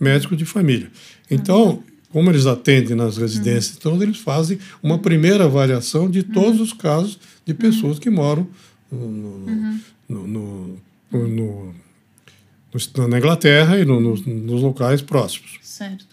médico 0.00 0.34
de 0.34 0.46
família. 0.46 0.90
Então, 1.30 1.68
uhum. 1.68 1.89
Como 2.10 2.30
eles 2.30 2.46
atendem 2.46 2.96
nas 2.96 3.16
residências, 3.16 3.70
uhum. 3.70 3.76
então 3.78 4.02
eles 4.02 4.18
fazem 4.18 4.58
uma 4.82 4.98
primeira 4.98 5.44
avaliação 5.44 6.10
de 6.10 6.22
todos 6.22 6.56
uhum. 6.58 6.64
os 6.64 6.72
casos 6.72 7.18
de 7.46 7.54
pessoas 7.54 7.98
que 7.98 8.10
moram 8.10 8.46
no, 8.90 9.78
no, 10.08 10.26
no, 10.26 10.80
no 11.12 11.74
na 13.08 13.18
Inglaterra 13.18 13.78
e 13.78 13.84
no, 13.84 14.00
no, 14.00 14.16
nos 14.16 14.62
locais 14.62 15.02
próximos. 15.02 15.58
Certo. 15.62 16.06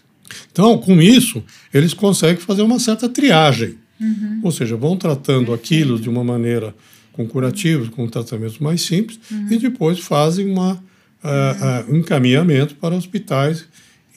Então, 0.50 0.76
com 0.78 1.00
isso, 1.00 1.42
eles 1.72 1.94
conseguem 1.94 2.36
fazer 2.36 2.62
uma 2.62 2.78
certa 2.78 3.08
triagem. 3.08 3.76
Uhum. 4.00 4.40
Ou 4.44 4.52
seja, 4.52 4.76
vão 4.76 4.96
tratando 4.96 5.52
aquilo 5.52 5.98
de 5.98 6.08
uma 6.08 6.22
maneira 6.22 6.74
com 7.12 7.26
curativos, 7.26 7.88
com 7.88 8.06
tratamentos 8.06 8.58
mais 8.58 8.82
simples, 8.82 9.18
uhum. 9.30 9.48
e 9.50 9.58
depois 9.58 9.98
fazem 9.98 10.50
uma, 10.50 10.74
uh, 10.74 11.90
uh, 11.90 11.92
um 11.92 11.96
encaminhamento 11.96 12.76
para 12.76 12.94
hospitais 12.94 13.66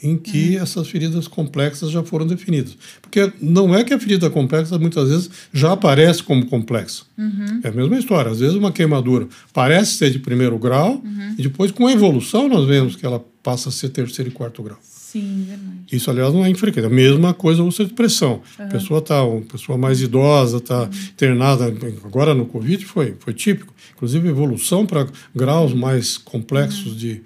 em 0.02 0.18
que 0.18 0.56
uhum. 0.56 0.64
essas 0.64 0.88
feridas 0.88 1.28
complexas 1.28 1.92
já 1.92 2.04
foram 2.04 2.26
definidas. 2.26 2.78
Porque 3.02 3.32
não 3.42 3.76
é 3.76 3.84
que 3.84 3.94
a 3.94 4.00
ferida 4.00 4.30
complexa 4.30 4.78
muitas 4.78 5.10
vezes 5.10 5.30
já 5.54 5.74
aparece 5.74 6.24
como 6.24 6.46
complexa. 6.46 7.04
Uhum. 7.18 7.62
É 7.64 7.68
a 7.68 7.72
mesma 7.72 7.98
história. 7.98 8.32
Às 8.32 8.40
vezes 8.40 8.56
uma 8.56 8.72
queimadura 8.72 9.28
parece 9.54 9.94
ser 9.94 10.10
de 10.10 10.20
primeiro 10.20 10.58
grau 10.58 11.02
uhum. 11.04 11.36
e 11.38 11.44
depois 11.44 11.72
com 11.72 11.88
a 11.88 11.92
evolução 11.92 12.48
nós 12.48 12.68
vemos 12.68 12.96
que 12.96 13.06
ela 13.06 13.24
passa 13.44 13.70
a 13.70 13.72
ser 13.72 13.90
terceiro 13.90 14.30
e 14.30 14.34
quarto 14.34 14.64
grau. 14.64 14.80
Sim, 14.82 15.44
verdade. 15.46 15.78
Isso, 15.92 16.10
aliás, 16.10 16.34
não 16.34 16.46
é 16.46 16.50
infrequente. 16.50 16.88
A 16.88 16.90
mesma 16.90 17.34
coisa 17.34 17.62
você 17.62 17.84
de 17.84 17.94
pressão. 17.94 18.42
Uhum. 18.58 18.66
A 18.66 18.68
pessoa 18.70 19.00
está, 19.00 19.24
uma 19.24 19.42
pessoa 19.42 19.78
mais 19.78 20.02
idosa, 20.02 20.58
está 20.58 20.84
uhum. 20.84 20.90
internada. 21.14 21.66
Agora 22.06 22.34
no 22.34 22.46
Covid 22.46 22.86
foi, 22.86 23.16
foi 23.20 23.34
típico. 23.34 23.74
Inclusive, 23.94 24.30
evolução 24.30 24.86
para 24.86 25.06
graus 25.36 25.74
mais 25.74 26.18
complexos 26.18 26.98
de 26.98 27.22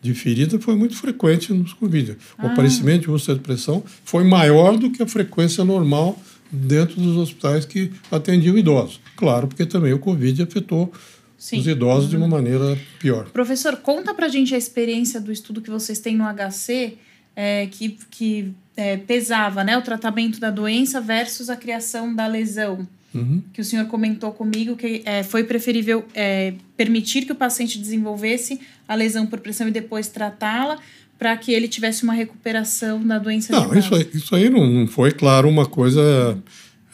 de 0.00 0.14
ferida 0.14 0.58
foi 0.60 0.76
muito 0.76 0.96
frequente 0.96 1.52
nos 1.52 1.72
Covid. 1.72 2.12
O 2.12 2.16
ah. 2.38 2.52
aparecimento 2.52 3.02
de 3.02 3.10
úlcera 3.10 3.36
de 3.36 3.44
pressão 3.44 3.82
foi 4.04 4.24
maior 4.24 4.76
do 4.76 4.90
que 4.90 5.02
a 5.02 5.06
frequência 5.06 5.64
normal 5.64 6.18
dentro 6.50 7.00
dos 7.00 7.16
hospitais 7.16 7.64
que 7.64 7.92
atendiam 8.10 8.56
idosos. 8.56 9.00
Claro, 9.16 9.48
porque 9.48 9.66
também 9.66 9.92
o 9.92 9.98
Covid 9.98 10.42
afetou 10.42 10.92
Sim. 11.36 11.60
os 11.60 11.66
idosos 11.66 12.04
uhum. 12.04 12.10
de 12.10 12.16
uma 12.16 12.24
uhum. 12.26 12.30
maneira 12.30 12.78
pior. 12.98 13.28
Professor, 13.30 13.76
conta 13.76 14.14
pra 14.14 14.28
gente 14.28 14.54
a 14.54 14.58
experiência 14.58 15.20
do 15.20 15.30
estudo 15.30 15.60
que 15.60 15.70
vocês 15.70 15.98
têm 15.98 16.16
no 16.16 16.24
HC, 16.24 16.96
é, 17.36 17.66
que, 17.66 17.98
que 18.10 18.52
é, 18.76 18.96
pesava 18.96 19.62
né, 19.62 19.76
o 19.76 19.82
tratamento 19.82 20.40
da 20.40 20.50
doença 20.50 21.00
versus 21.00 21.50
a 21.50 21.56
criação 21.56 22.14
da 22.14 22.26
lesão. 22.26 22.86
Uhum. 23.14 23.42
Que 23.52 23.60
o 23.60 23.64
senhor 23.64 23.86
comentou 23.86 24.32
comigo 24.32 24.76
que 24.76 25.02
é, 25.04 25.22
foi 25.22 25.44
preferível 25.44 26.04
é, 26.14 26.54
permitir 26.76 27.24
que 27.24 27.32
o 27.32 27.34
paciente 27.34 27.78
desenvolvesse 27.78 28.60
a 28.86 28.94
lesão 28.94 29.26
por 29.26 29.40
pressão 29.40 29.66
e 29.68 29.70
depois 29.70 30.08
tratá-la 30.08 30.78
para 31.18 31.36
que 31.36 31.52
ele 31.52 31.66
tivesse 31.66 32.04
uma 32.04 32.12
recuperação 32.12 33.04
da 33.04 33.18
doença. 33.18 33.52
Não, 33.52 33.76
isso 33.76 33.94
aí, 33.94 34.08
isso 34.14 34.34
aí 34.34 34.48
não, 34.48 34.86
foi, 34.86 35.10
claro, 35.10 35.48
uma 35.48 35.66
coisa 35.66 36.38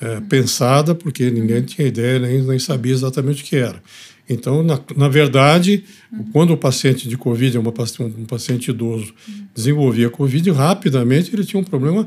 é, 0.00 0.20
pensada, 0.22 0.94
porque 0.94 1.30
ninguém 1.30 1.58
uhum. 1.58 1.64
tinha 1.64 1.86
ideia 1.86 2.18
nem, 2.18 2.42
nem 2.42 2.58
sabia 2.58 2.92
exatamente 2.92 3.42
o 3.42 3.46
que 3.46 3.56
era. 3.56 3.82
Então, 4.28 4.62
na, 4.62 4.80
na 4.96 5.08
verdade, 5.08 5.84
uhum. 6.10 6.24
quando 6.32 6.52
o 6.52 6.56
paciente 6.56 7.06
de 7.06 7.16
Covid, 7.16 7.58
uma, 7.58 7.72
um 8.00 8.24
paciente 8.24 8.70
idoso, 8.70 9.12
uhum. 9.28 9.46
desenvolvia 9.54 10.08
Covid, 10.08 10.50
rapidamente 10.50 11.34
ele 11.34 11.44
tinha 11.44 11.60
um 11.60 11.64
problema 11.64 12.06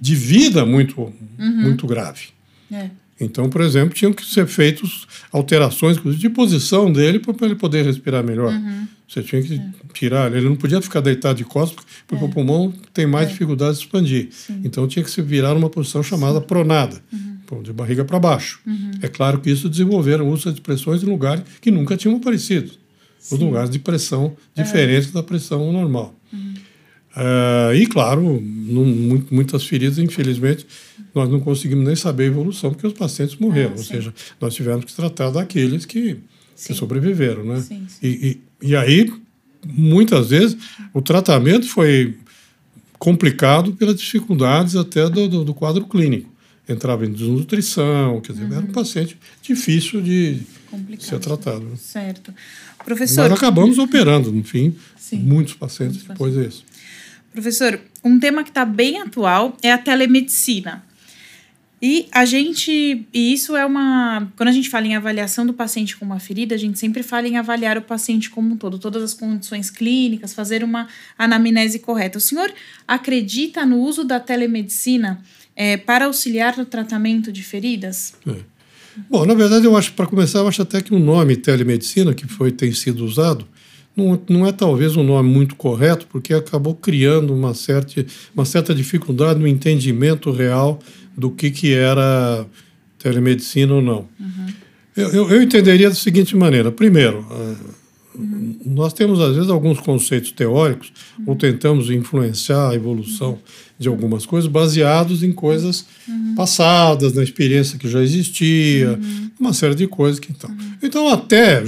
de 0.00 0.14
vida 0.16 0.66
muito, 0.66 1.00
uhum. 1.00 1.62
muito 1.62 1.86
grave. 1.86 2.28
É. 2.72 2.90
Então, 3.20 3.48
por 3.48 3.60
exemplo, 3.60 3.94
tinham 3.94 4.12
que 4.12 4.24
ser 4.24 4.46
feitas 4.46 5.06
alterações 5.30 5.96
de 6.18 6.28
posição 6.28 6.92
dele 6.92 7.18
para 7.18 7.46
ele 7.46 7.54
poder 7.54 7.84
respirar 7.84 8.24
melhor. 8.24 8.52
Uhum. 8.52 8.86
Você 9.08 9.22
tinha 9.22 9.42
que 9.42 9.54
é. 9.54 9.70
tirar, 9.92 10.34
ele 10.34 10.48
não 10.48 10.56
podia 10.56 10.80
ficar 10.80 11.00
deitado 11.00 11.36
de 11.36 11.44
costas, 11.44 11.84
porque 12.06 12.24
é. 12.24 12.26
o 12.26 12.30
pulmão 12.30 12.72
tem 12.94 13.06
mais 13.06 13.28
é. 13.28 13.30
dificuldade 13.30 13.76
de 13.76 13.84
expandir. 13.84 14.28
Sim. 14.30 14.62
Então 14.64 14.88
tinha 14.88 15.04
que 15.04 15.10
se 15.10 15.20
virar 15.20 15.54
numa 15.54 15.68
posição 15.68 16.02
chamada 16.02 16.40
Sim. 16.40 16.46
pronada, 16.46 17.00
uhum. 17.12 17.62
de 17.62 17.72
barriga 17.72 18.04
para 18.04 18.18
baixo. 18.18 18.60
Uhum. 18.66 18.92
É 19.02 19.08
claro 19.08 19.38
que 19.40 19.50
isso 19.50 19.68
desenvolveram 19.68 20.28
úlceras 20.28 20.54
de 20.54 20.62
pressões 20.62 21.02
em 21.02 21.06
lugares 21.06 21.44
que 21.60 21.70
nunca 21.70 21.96
tinham 21.96 22.16
aparecido. 22.16 22.72
Os 23.30 23.38
lugares 23.38 23.70
de 23.70 23.78
pressão 23.78 24.34
é. 24.56 24.62
diferentes 24.62 25.12
da 25.12 25.22
pressão 25.22 25.70
normal. 25.70 26.14
Uh, 27.14 27.74
e, 27.74 27.86
claro, 27.86 28.42
muitas 29.30 29.64
feridas, 29.64 29.98
infelizmente, 29.98 30.66
nós 31.14 31.28
não 31.28 31.40
conseguimos 31.40 31.84
nem 31.84 31.94
saber 31.94 32.24
a 32.24 32.26
evolução, 32.26 32.70
porque 32.70 32.86
os 32.86 32.94
pacientes 32.94 33.36
morreram. 33.36 33.72
Ah, 33.72 33.78
ou 33.78 33.84
seja, 33.84 34.14
nós 34.40 34.54
tivemos 34.54 34.84
que 34.84 34.94
tratar 34.94 35.30
daqueles 35.30 35.84
que, 35.84 36.18
que 36.56 36.74
sobreviveram. 36.74 37.44
Né? 37.44 37.60
Sim, 37.60 37.86
sim. 37.86 37.98
E, 38.02 38.40
e, 38.62 38.68
e, 38.68 38.76
aí, 38.76 39.12
muitas 39.66 40.30
vezes, 40.30 40.56
o 40.94 41.02
tratamento 41.02 41.68
foi 41.68 42.14
complicado 42.98 43.72
pelas 43.74 43.96
dificuldades 43.96 44.74
até 44.74 45.08
do, 45.10 45.28
do, 45.28 45.44
do 45.44 45.54
quadro 45.54 45.84
clínico. 45.86 46.30
Entrava 46.66 47.04
em 47.04 47.12
desnutrição, 47.12 48.20
quer 48.20 48.32
dizer, 48.32 48.44
uhum. 48.44 48.54
era 48.54 48.64
um 48.64 48.72
paciente 48.72 49.18
difícil 49.42 50.00
de 50.00 50.40
complicado. 50.70 51.08
ser 51.08 51.18
tratado. 51.18 51.76
Certo. 51.76 52.32
Professor... 52.84 53.28
Nós 53.28 53.32
acabamos 53.32 53.78
operando, 53.78 54.32
no 54.32 54.44
fim, 54.44 54.74
muitos 55.12 55.54
pacientes 55.54 55.96
muitos 55.96 56.08
depois 56.08 56.34
pacientes. 56.34 56.58
disso. 56.60 56.71
Professor, 57.32 57.80
um 58.04 58.18
tema 58.18 58.42
que 58.44 58.50
está 58.50 58.64
bem 58.64 59.00
atual 59.00 59.56
é 59.62 59.72
a 59.72 59.78
telemedicina. 59.78 60.84
E 61.84 62.06
a 62.12 62.24
gente, 62.24 63.04
e 63.12 63.32
isso 63.32 63.56
é 63.56 63.66
uma, 63.66 64.30
quando 64.36 64.48
a 64.48 64.52
gente 64.52 64.70
fala 64.70 64.86
em 64.86 64.94
avaliação 64.94 65.44
do 65.44 65.52
paciente 65.52 65.96
com 65.96 66.04
uma 66.04 66.20
ferida, 66.20 66.54
a 66.54 66.58
gente 66.58 66.78
sempre 66.78 67.02
fala 67.02 67.26
em 67.26 67.36
avaliar 67.36 67.76
o 67.76 67.82
paciente 67.82 68.30
como 68.30 68.54
um 68.54 68.56
todo, 68.56 68.78
todas 68.78 69.02
as 69.02 69.12
condições 69.12 69.68
clínicas, 69.68 70.32
fazer 70.32 70.62
uma 70.62 70.86
anamnese 71.18 71.80
correta. 71.80 72.18
O 72.18 72.20
senhor 72.20 72.52
acredita 72.86 73.66
no 73.66 73.80
uso 73.80 74.04
da 74.04 74.20
telemedicina 74.20 75.20
é, 75.56 75.76
para 75.76 76.04
auxiliar 76.04 76.56
no 76.56 76.64
tratamento 76.64 77.32
de 77.32 77.42
feridas? 77.42 78.14
É. 78.28 78.36
Bom, 79.10 79.26
na 79.26 79.34
verdade, 79.34 79.64
eu 79.64 79.76
acho, 79.76 79.92
para 79.94 80.06
começar, 80.06 80.38
eu 80.38 80.46
acho 80.46 80.62
até 80.62 80.80
que 80.80 80.94
o 80.94 81.00
nome 81.00 81.34
telemedicina 81.34 82.14
que 82.14 82.28
foi 82.28 82.52
tem 82.52 82.72
sido 82.72 83.04
usado 83.04 83.44
não, 83.96 84.20
não 84.28 84.46
é 84.46 84.52
talvez 84.52 84.96
um 84.96 85.02
nome 85.02 85.28
muito 85.28 85.54
correto, 85.54 86.06
porque 86.10 86.32
acabou 86.32 86.74
criando 86.74 87.34
uma 87.34 87.54
certa, 87.54 88.04
uma 88.34 88.44
certa 88.44 88.74
dificuldade 88.74 89.38
no 89.38 89.46
entendimento 89.46 90.30
real 90.30 90.78
do 91.16 91.30
que, 91.30 91.50
que 91.50 91.74
era 91.74 92.46
telemedicina 92.98 93.74
ou 93.74 93.82
não. 93.82 94.08
Uhum. 94.18 94.46
Eu, 94.96 95.08
eu, 95.08 95.30
eu, 95.30 95.42
entenderia 95.42 95.88
da 95.88 95.94
seguinte 95.94 96.36
maneira: 96.36 96.70
primeiro, 96.72 97.26
uhum. 98.14 98.56
nós 98.64 98.92
temos 98.92 99.20
às 99.20 99.34
vezes 99.34 99.50
alguns 99.50 99.80
conceitos 99.80 100.32
teóricos, 100.32 100.92
uhum. 101.18 101.24
ou 101.28 101.36
tentamos 101.36 101.90
influenciar 101.90 102.70
a 102.70 102.74
evolução 102.74 103.38
de 103.78 103.88
algumas 103.88 104.24
coisas 104.24 104.50
baseados 104.50 105.22
em 105.22 105.32
coisas 105.32 105.84
uhum. 106.08 106.34
passadas, 106.34 107.12
na 107.14 107.22
experiência 107.22 107.78
que 107.78 107.88
já 107.88 108.02
existia, 108.02 108.92
uhum. 108.92 109.30
uma 109.40 109.52
série 109.52 109.74
de 109.74 109.86
coisas 109.86 110.20
que 110.20 110.30
então. 110.30 110.50
Então, 110.82 111.08
até 111.08 111.64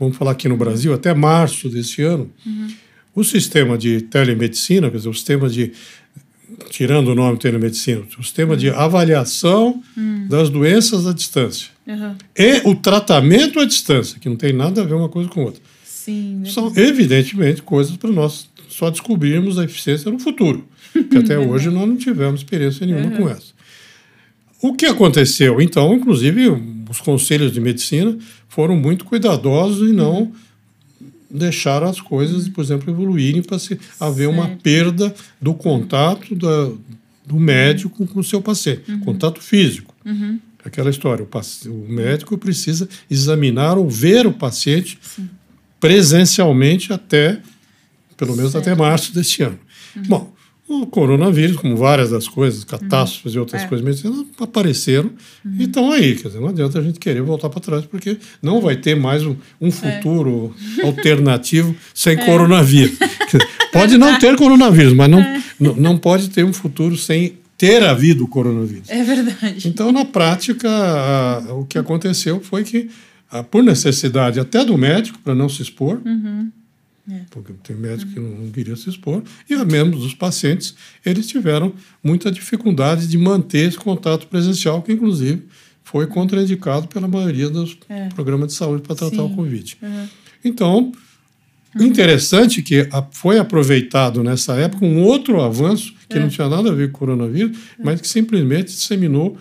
vamos 0.00 0.16
falar 0.16 0.32
aqui 0.32 0.48
no 0.48 0.56
Brasil, 0.56 0.92
até 0.94 1.14
março 1.14 1.68
desse 1.68 2.02
ano, 2.02 2.30
uhum. 2.44 2.68
o 3.14 3.22
sistema 3.22 3.76
de 3.76 4.00
telemedicina, 4.00 4.90
quer 4.90 4.96
dizer, 4.96 5.08
o 5.10 5.14
sistema 5.14 5.48
de, 5.48 5.72
tirando 6.70 7.08
o 7.08 7.14
nome 7.14 7.38
telemedicina, 7.38 8.02
o 8.18 8.24
sistema 8.24 8.52
uhum. 8.52 8.58
de 8.58 8.70
avaliação 8.70 9.82
uhum. 9.96 10.26
das 10.26 10.48
doenças 10.48 11.06
à 11.06 11.12
distância 11.12 11.68
e 12.36 12.60
o 12.64 12.74
tratamento 12.74 13.58
à 13.60 13.64
distância, 13.64 14.18
que 14.18 14.28
não 14.28 14.36
tem 14.36 14.52
nada 14.52 14.80
a 14.80 14.84
ver 14.84 14.94
uma 14.94 15.08
coisa 15.08 15.28
com 15.28 15.44
outra. 15.44 15.60
Sim, 15.84 16.42
São, 16.46 16.72
evidentemente, 16.76 17.62
coisas 17.62 17.96
para 17.96 18.10
nós 18.10 18.48
só 18.68 18.88
descobrirmos 18.90 19.58
a 19.58 19.64
eficiência 19.64 20.10
no 20.10 20.18
futuro, 20.18 20.66
que 21.10 21.18
até 21.18 21.36
hoje 21.38 21.68
nós 21.68 21.86
não 21.88 21.96
tivemos 21.96 22.40
experiência 22.40 22.86
nenhuma 22.86 23.10
com 23.16 23.28
essa. 23.28 23.52
O 24.62 24.74
que 24.74 24.86
aconteceu? 24.86 25.60
Então, 25.60 25.92
inclusive, 25.94 26.79
os 26.90 27.00
conselhos 27.00 27.52
de 27.52 27.60
medicina 27.60 28.18
foram 28.48 28.76
muito 28.76 29.04
cuidadosos 29.04 29.88
e 29.88 29.92
não 29.92 30.32
deixaram 31.30 31.88
as 31.88 32.00
coisas, 32.00 32.48
por 32.48 32.64
exemplo, 32.64 32.90
evoluírem 32.90 33.40
para 33.40 33.60
se 33.60 33.78
haver 34.00 34.26
certo. 34.26 34.34
uma 34.34 34.48
perda 34.56 35.14
do 35.40 35.54
contato 35.54 36.34
da, 36.34 36.72
do 37.24 37.38
médico 37.38 38.04
com 38.08 38.18
o 38.18 38.24
seu 38.24 38.42
paciente, 38.42 38.90
uhum. 38.90 39.00
contato 39.00 39.40
físico. 39.40 39.94
Uhum. 40.04 40.40
Aquela 40.64 40.90
história, 40.90 41.24
o, 41.24 41.68
o, 41.70 41.88
médico 41.88 42.36
precisa 42.36 42.88
examinar 43.08 43.78
ou 43.78 43.88
ver 43.88 44.26
o 44.26 44.32
paciente 44.32 44.98
Sim. 45.00 45.30
presencialmente 45.78 46.92
até, 46.92 47.40
pelo 48.16 48.34
menos 48.34 48.50
certo. 48.50 48.68
até 48.68 48.76
março 48.76 49.14
deste 49.14 49.44
ano. 49.44 49.58
Uhum. 49.94 50.02
Bom, 50.08 50.32
o 50.70 50.86
coronavírus, 50.86 51.56
como 51.56 51.76
várias 51.76 52.10
das 52.10 52.28
coisas, 52.28 52.62
catástrofes 52.62 53.32
uhum. 53.32 53.38
e 53.38 53.40
outras 53.40 53.62
é. 53.62 53.66
coisas 53.66 53.84
medicinas, 53.84 54.24
apareceram 54.38 55.10
uhum. 55.44 55.56
e 55.58 55.64
estão 55.64 55.90
aí. 55.90 56.14
Quer 56.14 56.28
dizer, 56.28 56.40
não 56.40 56.48
adianta 56.48 56.78
a 56.78 56.82
gente 56.82 57.00
querer 57.00 57.22
voltar 57.22 57.48
para 57.48 57.60
trás, 57.60 57.84
porque 57.84 58.16
não 58.40 58.60
vai 58.60 58.76
ter 58.76 58.94
mais 58.94 59.26
um, 59.26 59.34
um 59.60 59.68
é. 59.68 59.70
futuro 59.70 60.54
é. 60.78 60.86
alternativo 60.86 61.74
sem 61.92 62.14
é. 62.14 62.24
coronavírus. 62.24 62.98
pode 63.72 63.98
não 63.98 64.18
ter 64.18 64.36
coronavírus, 64.36 64.92
mas 64.92 65.10
não, 65.10 65.20
é. 65.20 65.42
não, 65.58 65.76
não 65.76 65.98
pode 65.98 66.30
ter 66.30 66.44
um 66.44 66.52
futuro 66.52 66.96
sem 66.96 67.34
ter 67.58 67.82
havido 67.82 68.26
coronavírus. 68.26 68.88
É 68.88 69.02
verdade. 69.02 69.68
Então, 69.68 69.92
na 69.92 70.04
prática, 70.04 70.68
a, 70.70 71.54
o 71.54 71.66
que 71.66 71.76
aconteceu 71.76 72.40
foi 72.40 72.64
que 72.64 72.88
ah, 73.30 73.42
por 73.42 73.62
necessidade 73.62 74.40
até 74.40 74.64
do 74.64 74.76
médico, 74.76 75.18
para 75.18 75.34
não 75.34 75.48
se 75.48 75.62
expor, 75.62 76.00
uhum. 76.04 76.50
É. 77.08 77.20
porque 77.30 77.52
tem 77.62 77.76
médico 77.76 78.12
que 78.12 78.20
não 78.20 78.50
queria 78.50 78.74
se 78.76 78.88
expor, 78.90 79.22
e 79.48 79.56
mesmo 79.64 79.98
dos 79.98 80.14
pacientes, 80.14 80.74
eles 81.04 81.26
tiveram 81.26 81.72
muita 82.02 82.30
dificuldade 82.30 83.06
de 83.06 83.16
manter 83.16 83.68
esse 83.68 83.78
contato 83.78 84.26
presencial, 84.26 84.82
que 84.82 84.92
inclusive 84.92 85.42
foi 85.84 86.06
contraindicado 86.06 86.88
pela 86.88 87.08
maioria 87.08 87.48
dos 87.48 87.76
é. 87.88 88.08
programas 88.10 88.48
de 88.48 88.54
saúde 88.54 88.82
para 88.82 88.94
tratar 88.94 89.16
Sim. 89.16 89.32
o 89.32 89.36
Covid. 89.36 89.76
Uhum. 89.82 90.08
Então, 90.44 90.92
Uhum. 91.74 91.86
Interessante 91.86 92.62
que 92.62 92.88
foi 93.12 93.38
aproveitado 93.38 94.24
nessa 94.24 94.54
época 94.54 94.84
um 94.84 95.02
outro 95.02 95.40
avanço 95.40 95.94
que 96.08 96.18
é. 96.18 96.20
não 96.20 96.28
tinha 96.28 96.48
nada 96.48 96.68
a 96.68 96.74
ver 96.74 96.90
com 96.90 96.96
o 96.96 97.00
coronavírus, 97.00 97.56
é. 97.78 97.82
mas 97.84 98.00
que 98.00 98.08
simplesmente 98.08 98.72
disseminou 98.72 99.38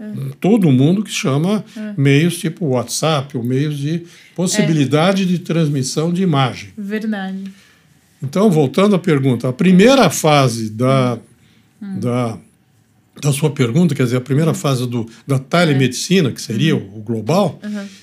é. 0.00 0.12
todo 0.40 0.70
mundo 0.70 1.02
que 1.02 1.10
chama 1.10 1.64
é. 1.76 1.94
meios 1.96 2.38
tipo 2.38 2.66
WhatsApp, 2.66 3.36
ou 3.36 3.42
meios 3.42 3.78
de 3.78 4.04
possibilidade 4.34 5.26
de 5.26 5.38
transmissão 5.38 6.12
de 6.12 6.22
imagem. 6.22 6.70
Verdade. 6.76 7.44
Então, 8.22 8.50
voltando 8.50 8.94
à 8.96 8.98
pergunta, 8.98 9.48
a 9.48 9.52
primeira 9.52 10.10
fase 10.10 10.70
da, 10.70 11.18
da, 11.80 12.38
da 13.20 13.32
sua 13.32 13.50
pergunta, 13.50 13.94
quer 13.94 14.04
dizer, 14.04 14.16
a 14.16 14.20
primeira 14.20 14.54
fase 14.54 14.86
do, 14.86 15.08
da 15.26 15.38
telemedicina, 15.38 16.32
que 16.32 16.42
seria 16.42 16.76
o 16.76 17.00
global, 17.00 17.60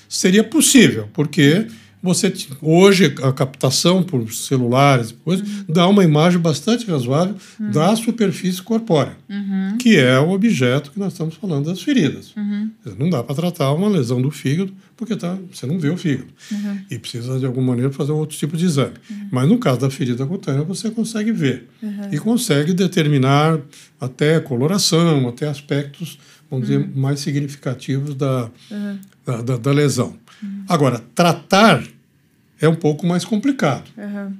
seria 0.08 0.42
possível, 0.42 1.08
porque 1.12 1.66
você 2.02 2.32
hoje 2.62 3.14
a 3.22 3.32
captação 3.32 4.02
por 4.02 4.32
celulares 4.32 5.12
coisa, 5.24 5.42
uhum. 5.42 5.64
dá 5.68 5.88
uma 5.88 6.04
imagem 6.04 6.38
bastante 6.38 6.86
razoável 6.86 7.34
da 7.58 7.96
superfície 7.96 8.62
corpórea, 8.62 9.16
uhum. 9.28 9.65
Que 9.86 9.96
é 9.96 10.18
o 10.18 10.30
objeto 10.30 10.90
que 10.90 10.98
nós 10.98 11.12
estamos 11.12 11.36
falando 11.36 11.66
das 11.66 11.80
feridas. 11.80 12.34
Uhum. 12.36 12.72
Não 12.98 13.08
dá 13.08 13.22
para 13.22 13.36
tratar 13.36 13.72
uma 13.72 13.88
lesão 13.88 14.20
do 14.20 14.32
fígado 14.32 14.74
porque 14.96 15.14
tá, 15.14 15.38
você 15.48 15.64
não 15.64 15.78
vê 15.78 15.90
o 15.90 15.96
fígado 15.96 16.26
uhum. 16.50 16.80
e 16.90 16.98
precisa 16.98 17.38
de 17.38 17.46
alguma 17.46 17.68
maneira 17.68 17.92
fazer 17.92 18.10
outro 18.10 18.36
tipo 18.36 18.56
de 18.56 18.64
exame. 18.64 18.94
Uhum. 19.08 19.28
Mas 19.30 19.48
no 19.48 19.58
caso 19.58 19.78
da 19.78 19.88
ferida 19.88 20.26
cutânea 20.26 20.64
você 20.64 20.90
consegue 20.90 21.30
ver 21.30 21.68
e 22.10 22.18
consegue 22.18 22.74
determinar 22.74 23.60
até 24.00 24.40
coloração, 24.40 25.28
até 25.28 25.46
aspectos, 25.46 26.18
vamos 26.50 26.66
dizer, 26.66 26.84
mais 26.92 27.20
significativos 27.20 28.16
da, 28.16 28.50
da, 29.24 29.40
da, 29.40 29.56
da 29.56 29.70
lesão. 29.70 30.16
Agora, 30.68 31.00
tratar 31.14 31.80
é 32.60 32.68
um 32.68 32.74
pouco 32.74 33.06
mais 33.06 33.24
complicado. 33.24 33.88
Uhum. 33.96 34.34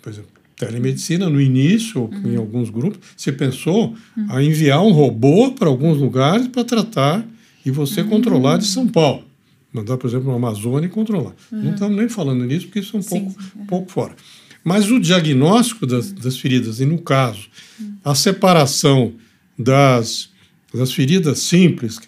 Por 0.00 0.12
exemplo, 0.12 0.30
telemedicina, 0.56 1.28
no 1.28 1.40
início, 1.40 2.04
uhum. 2.04 2.32
em 2.32 2.36
alguns 2.36 2.70
grupos, 2.70 3.00
se 3.16 3.32
pensou 3.32 3.94
uhum. 4.16 4.26
a 4.28 4.42
enviar 4.42 4.82
um 4.82 4.92
robô 4.92 5.52
para 5.52 5.68
alguns 5.68 5.98
lugares 5.98 6.48
para 6.48 6.64
tratar 6.64 7.26
e 7.64 7.70
você 7.70 8.02
uhum. 8.02 8.08
controlar 8.08 8.58
de 8.58 8.66
São 8.66 8.86
Paulo. 8.86 9.24
Mandar, 9.72 9.96
por 9.96 10.08
exemplo, 10.08 10.28
no 10.28 10.36
Amazônia 10.36 10.86
e 10.86 10.90
controlar. 10.90 11.34
Não 11.50 11.60
uhum. 11.60 11.74
estamos 11.74 11.96
nem 11.96 12.08
falando 12.08 12.44
nisso, 12.44 12.66
porque 12.66 12.78
isso 12.78 12.96
é 12.96 13.00
um 13.00 13.02
pouco, 13.02 13.34
um 13.56 13.66
pouco 13.66 13.90
fora. 13.90 14.14
Mas 14.62 14.90
o 14.90 15.00
diagnóstico 15.00 15.86
das, 15.86 16.12
das 16.12 16.38
feridas, 16.38 16.80
e 16.80 16.86
no 16.86 16.98
caso, 16.98 17.48
uhum. 17.80 17.96
a 18.04 18.14
separação 18.14 19.12
das, 19.58 20.30
das 20.72 20.92
feridas 20.92 21.40
simples 21.40 21.98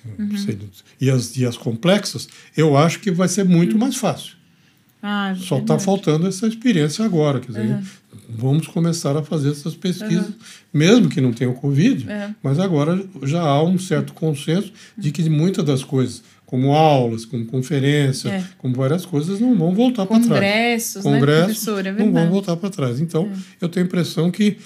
e, 1.00 1.10
as, 1.10 1.36
e 1.36 1.44
as 1.44 1.56
complexas, 1.56 2.28
eu 2.56 2.76
acho 2.76 3.00
que 3.00 3.10
vai 3.10 3.28
ser 3.28 3.44
muito 3.44 3.76
mais 3.76 3.96
fácil. 3.96 4.35
Ah, 5.08 5.36
Só 5.38 5.58
está 5.58 5.78
faltando 5.78 6.26
essa 6.26 6.48
experiência 6.48 7.04
agora. 7.04 7.38
Quer 7.38 7.52
dizer, 7.52 7.60
uhum. 7.60 7.82
vamos 8.28 8.66
começar 8.66 9.16
a 9.16 9.22
fazer 9.22 9.52
essas 9.52 9.76
pesquisas, 9.76 10.26
uhum. 10.26 10.34
mesmo 10.74 11.08
que 11.08 11.20
não 11.20 11.32
tenha 11.32 11.48
o 11.48 11.54
Covid, 11.54 12.04
uhum. 12.04 12.34
mas 12.42 12.58
agora 12.58 13.00
já 13.22 13.40
há 13.40 13.62
um 13.62 13.78
certo 13.78 14.12
consenso 14.14 14.72
de 14.98 15.12
que 15.12 15.30
muitas 15.30 15.64
das 15.64 15.84
coisas, 15.84 16.24
como 16.44 16.72
aulas, 16.72 17.24
como 17.24 17.46
conferência, 17.46 18.30
é. 18.30 18.44
como 18.58 18.74
várias 18.74 19.06
coisas, 19.06 19.38
não 19.38 19.56
vão 19.56 19.72
voltar 19.72 20.06
para 20.06 20.18
trás. 20.18 20.28
Congressos, 20.28 21.02
Congressos 21.04 21.84
né, 21.84 21.92
não 21.92 22.12
vão 22.12 22.28
voltar 22.28 22.56
para 22.56 22.68
trás. 22.68 22.98
Então, 22.98 23.30
é. 23.32 23.36
eu 23.60 23.68
tenho 23.68 23.86
a 23.86 23.88
impressão 23.88 24.28
que 24.28 24.58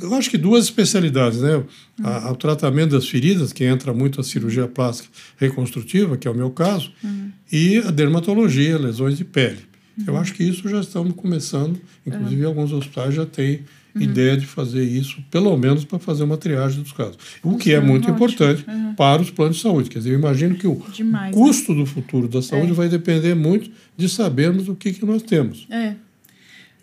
eu 0.00 0.14
acho 0.14 0.30
que 0.30 0.38
duas 0.38 0.64
especialidades, 0.64 1.40
né? 1.40 1.60
A, 2.04 2.30
o 2.30 2.36
tratamento 2.36 2.92
das 2.92 3.08
feridas, 3.08 3.52
que 3.52 3.64
entra 3.64 3.92
muito 3.92 4.20
a 4.20 4.24
cirurgia 4.24 4.68
plástica 4.68 5.08
reconstrutiva, 5.36 6.16
que 6.16 6.28
é 6.28 6.30
o 6.30 6.34
meu 6.34 6.50
caso, 6.50 6.92
uhum. 7.02 7.32
e 7.50 7.78
a 7.78 7.90
dermatologia, 7.90 8.78
lesões 8.78 9.16
de 9.16 9.24
pele. 9.24 9.71
Uhum. 9.98 10.04
Eu 10.06 10.16
acho 10.16 10.32
que 10.34 10.42
isso 10.42 10.68
já 10.68 10.80
estamos 10.80 11.14
começando, 11.14 11.80
inclusive 12.06 12.42
uhum. 12.42 12.48
alguns 12.48 12.72
hospitais 12.72 13.14
já 13.14 13.26
têm 13.26 13.60
uhum. 13.94 14.02
ideia 14.02 14.36
de 14.36 14.46
fazer 14.46 14.84
isso, 14.84 15.22
pelo 15.30 15.56
menos 15.56 15.84
para 15.84 15.98
fazer 15.98 16.24
uma 16.24 16.36
triagem 16.36 16.82
dos 16.82 16.92
casos. 16.92 17.18
O 17.42 17.56
que 17.56 17.72
é 17.72 17.80
muito 17.80 18.04
ótimo. 18.04 18.16
importante 18.16 18.64
para 18.96 19.22
os 19.22 19.30
planos 19.30 19.56
de 19.56 19.62
saúde. 19.62 19.90
Quer 19.90 19.98
dizer, 19.98 20.10
eu 20.10 20.18
imagino 20.18 20.54
que 20.54 20.66
o 20.66 20.82
Demais, 20.92 21.34
custo 21.34 21.72
né? 21.72 21.80
do 21.80 21.86
futuro 21.86 22.28
da 22.28 22.42
saúde 22.42 22.70
é. 22.70 22.74
vai 22.74 22.88
depender 22.88 23.34
muito 23.34 23.70
de 23.96 24.08
sabermos 24.08 24.68
o 24.68 24.74
que, 24.74 24.92
que 24.92 25.04
nós 25.04 25.22
temos. 25.22 25.66
É. 25.70 25.94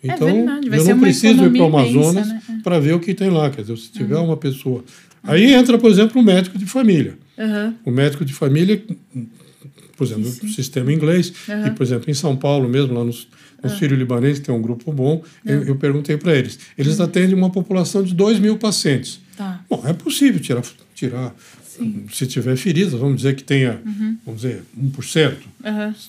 Então, 0.02 0.28
é 0.28 0.78
eu 0.78 0.84
não 0.84 1.00
preciso 1.00 1.44
ir 1.44 1.50
para 1.50 1.62
o 1.62 1.66
Amazonas 1.66 2.28
né? 2.28 2.42
É. 2.48 2.62
para 2.62 2.78
ver 2.80 2.94
o 2.94 3.00
que 3.00 3.14
tem 3.14 3.28
lá. 3.28 3.50
Quer 3.50 3.62
dizer, 3.62 3.76
se 3.76 3.90
tiver 3.90 4.16
uma 4.16 4.36
pessoa. 4.36 4.84
Aí 5.22 5.52
entra, 5.52 5.76
por 5.76 5.90
exemplo, 5.90 6.20
o 6.20 6.24
médico 6.24 6.56
de 6.56 6.64
família. 6.64 7.18
O 7.84 7.90
médico 7.90 8.24
de 8.24 8.32
família 8.32 8.82
por 10.00 10.06
exemplo, 10.06 10.32
no 10.42 10.48
sistema 10.48 10.90
inglês. 10.90 11.30
Uhum. 11.46 11.66
E, 11.66 11.70
por 11.72 11.82
exemplo, 11.82 12.10
em 12.10 12.14
São 12.14 12.34
Paulo 12.34 12.66
mesmo, 12.66 12.94
lá 12.94 13.04
no, 13.04 13.10
no 13.10 13.70
uhum. 13.70 13.78
Sírio-Libanês, 13.78 14.38
que 14.38 14.46
tem 14.46 14.54
um 14.54 14.62
grupo 14.62 14.90
bom, 14.90 15.22
eu, 15.44 15.58
uhum. 15.58 15.64
eu 15.64 15.76
perguntei 15.76 16.16
para 16.16 16.34
eles. 16.34 16.58
Eles 16.78 16.98
uhum. 16.98 17.04
atendem 17.04 17.34
uma 17.34 17.50
população 17.50 18.02
de 18.02 18.14
2 18.14 18.38
mil 18.38 18.56
pacientes. 18.56 19.20
Tá. 19.36 19.62
Bom, 19.68 19.82
é 19.86 19.92
possível 19.92 20.40
tirar, 20.40 20.62
tirar 20.94 21.34
se 22.10 22.26
tiver 22.26 22.56
feridas, 22.56 22.94
vamos 22.94 23.16
dizer 23.16 23.36
que 23.36 23.44
tenha, 23.44 23.78
uhum. 23.84 24.16
vamos 24.24 24.40
dizer, 24.40 24.62
1%. 24.78 25.34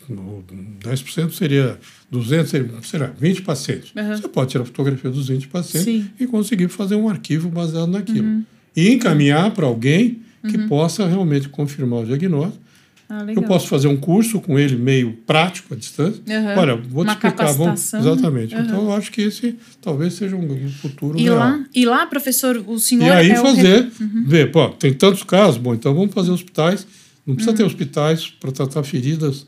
Uhum. 0.09 0.43
10% 0.81 1.31
seria 1.31 1.77
200, 2.09 2.87
será 2.87 3.07
20 3.07 3.41
pacientes. 3.41 3.91
Uhum. 3.93 4.15
Você 4.15 4.27
pode 4.29 4.51
tirar 4.51 4.63
a 4.63 4.65
fotografia 4.65 5.09
dos 5.09 5.27
20 5.27 5.49
pacientes 5.49 5.83
Sim. 5.83 6.09
e 6.17 6.25
conseguir 6.27 6.69
fazer 6.69 6.95
um 6.95 7.09
arquivo 7.09 7.49
baseado 7.49 7.87
naquilo. 7.87 8.25
Uhum. 8.25 8.45
E 8.73 8.89
encaminhar 8.93 9.51
para 9.51 9.65
alguém 9.65 10.21
que 10.47 10.55
uhum. 10.55 10.69
possa 10.69 11.05
realmente 11.05 11.49
confirmar 11.49 12.03
o 12.03 12.05
diagnóstico 12.05 12.70
ah, 13.13 13.25
eu 13.27 13.43
posso 13.43 13.67
fazer 13.67 13.89
um 13.89 13.97
curso 13.97 14.39
com 14.39 14.57
ele 14.57 14.77
meio 14.77 15.11
prático 15.27 15.73
à 15.73 15.77
distância. 15.77 16.23
Uhum. 16.25 16.57
Olha, 16.57 16.75
vou 16.77 17.03
te 17.03 17.09
Uma 17.09 17.13
explicar. 17.13 17.51
Vamos, 17.51 17.93
exatamente. 17.93 18.55
Uhum. 18.55 18.61
Então 18.61 18.81
eu 18.83 18.93
acho 18.93 19.11
que 19.11 19.23
esse 19.23 19.57
talvez 19.81 20.13
seja 20.13 20.33
um, 20.37 20.69
futuro 20.69 21.19
e 21.19 21.23
real. 21.23 21.37
Lá, 21.37 21.65
e 21.75 21.85
lá, 21.85 22.07
professor, 22.07 22.63
o 22.65 22.79
senhor. 22.79 23.07
E 23.07 23.11
aí 23.11 23.31
é 23.31 23.35
fazer, 23.35 23.91
o... 23.99 24.03
uhum. 24.03 24.23
ver, 24.25 24.49
pô, 24.49 24.69
tem 24.69 24.93
tantos 24.93 25.23
casos, 25.23 25.57
bom, 25.57 25.73
então 25.73 25.93
vamos 25.93 26.13
fazer 26.13 26.31
hospitais. 26.31 26.87
Não 27.27 27.35
precisa 27.35 27.53
ter 27.53 27.63
uhum. 27.63 27.67
hospitais 27.67 28.27
para 28.27 28.49
tratar 28.53 28.81
feridas. 28.83 29.45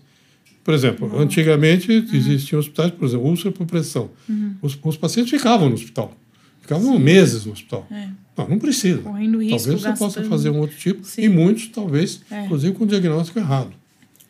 Por 0.62 0.74
exemplo, 0.74 1.08
uhum. 1.08 1.22
antigamente 1.22 1.90
uhum. 1.90 2.06
existiam 2.12 2.60
hospitais, 2.60 2.92
por 2.92 3.06
exemplo, 3.06 3.26
úlcera 3.26 3.52
por 3.54 3.66
pressão. 3.66 4.10
Os, 4.62 4.78
os 4.84 4.98
pacientes 4.98 5.32
ficavam 5.32 5.70
no 5.70 5.76
hospital. 5.76 6.14
Ficavam 6.64 6.98
meses 6.98 7.46
no 7.46 7.52
hospital. 7.52 7.86
É. 7.92 8.08
Não, 8.38 8.48
não 8.48 8.58
precisa. 8.58 9.02
Correndo 9.02 9.38
risco, 9.38 9.58
talvez 9.58 9.82
você 9.82 9.90
gastando. 9.90 9.98
possa 9.98 10.24
fazer 10.24 10.50
um 10.50 10.60
outro 10.60 10.78
tipo, 10.78 11.06
Sim. 11.06 11.24
e 11.24 11.30
muitos, 11.30 11.68
talvez, 11.68 12.22
é. 12.32 12.46
inclusive 12.46 12.74
com 12.74 12.88
diagnóstico 12.88 13.38
errado. 13.38 13.74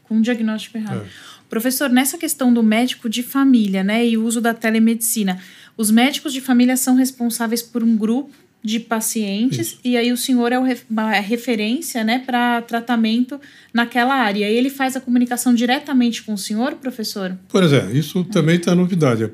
Com 0.04 0.20
diagnóstico 0.20 0.78
errado. 0.78 1.04
É. 1.06 1.10
Professor, 1.48 1.90
nessa 1.90 2.18
questão 2.18 2.52
do 2.52 2.64
médico 2.64 3.08
de 3.08 3.22
família 3.22 3.84
né, 3.84 4.06
e 4.06 4.18
o 4.18 4.26
uso 4.26 4.42
da 4.42 4.52
telemedicina, 4.52 5.40
os 5.78 5.92
médicos 5.92 6.34
de 6.34 6.42
família 6.42 6.76
são 6.76 6.96
responsáveis 6.96 7.62
por 7.62 7.84
um 7.84 7.96
grupo 7.96 8.34
de 8.64 8.80
pacientes 8.80 9.68
Isso. 9.68 9.80
e 9.84 9.98
aí 9.98 10.12
o 10.12 10.18
senhor 10.18 10.54
é 10.54 10.56
a 10.56 11.20
referência 11.20 12.04
né, 12.04 12.20
para 12.20 12.62
tratamento 12.62 13.40
naquela 13.74 14.16
área. 14.16 14.50
E 14.50 14.56
ele 14.56 14.70
faz 14.70 14.96
a 14.96 15.02
comunicação 15.02 15.54
diretamente 15.54 16.24
com 16.24 16.34
o 16.34 16.38
senhor, 16.38 16.76
professor? 16.76 17.38
Por 17.50 17.62
exemplo, 17.62 17.96
isso 17.96 18.24
também 18.24 18.56
está 18.56 18.74
novidade. 18.74 19.30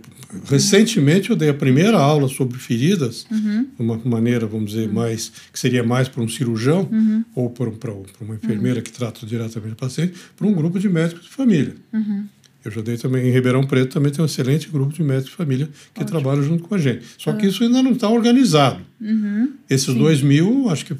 Recentemente 0.46 1.30
eu 1.30 1.36
dei 1.36 1.50
a 1.50 1.54
primeira 1.54 1.98
aula 1.98 2.28
sobre 2.28 2.58
feridas, 2.58 3.28
uhum. 3.32 3.68
de 3.78 3.82
uma 3.82 4.02
maneira, 4.04 4.48
vamos 4.48 4.72
dizer, 4.72 4.88
uhum. 4.88 4.96
mais 4.96 5.32
que 5.52 5.60
seria 5.60 5.84
mais 5.84 6.08
para 6.08 6.24
um 6.24 6.28
cirurgão 6.28 6.88
uhum. 6.92 7.24
ou 7.36 7.50
para, 7.52 7.70
para 7.72 7.94
uma 8.22 8.36
enfermeira 8.36 8.78
uhum. 8.78 8.84
que 8.84 8.92
trata 8.92 9.26
diretamente 9.28 9.74
o 9.74 9.78
paciente, 9.78 10.14
para 10.36 10.48
um 10.48 10.54
grupo 10.54 10.80
de 10.80 10.90
médicos 10.90 11.26
de 11.26 11.30
família. 11.30 11.76
Uhum. 11.94 12.26
Eu 12.64 12.72
já 12.72 12.82
dei 12.82 12.98
também 12.98 13.28
em 13.28 13.32
Ribeirão 13.32 13.66
Preto, 13.66 13.94
também 13.94 14.12
tem 14.12 14.22
um 14.22 14.26
excelente 14.26 14.68
grupo 14.70 14.94
de 14.94 15.02
médicos 15.02 15.32
de 15.32 15.38
família 15.38 15.70
que 15.94 16.02
Ótimo. 16.02 16.20
trabalham 16.20 16.44
junto 16.44 16.64
com 16.64 16.76
a 16.76 16.78
gente. 16.78 17.06
Só 17.18 17.32
que 17.34 17.48
isso 17.48 17.64
ainda 17.64 17.82
não 17.82 17.94
está 17.94 18.10
organizado. 18.10 18.82
Uhum. 19.00 19.54
Esses 19.70 19.94
Sim. 19.94 19.98
dois 19.98 20.22
mil, 20.22 20.70
acho 20.70 20.86
que 20.86 20.96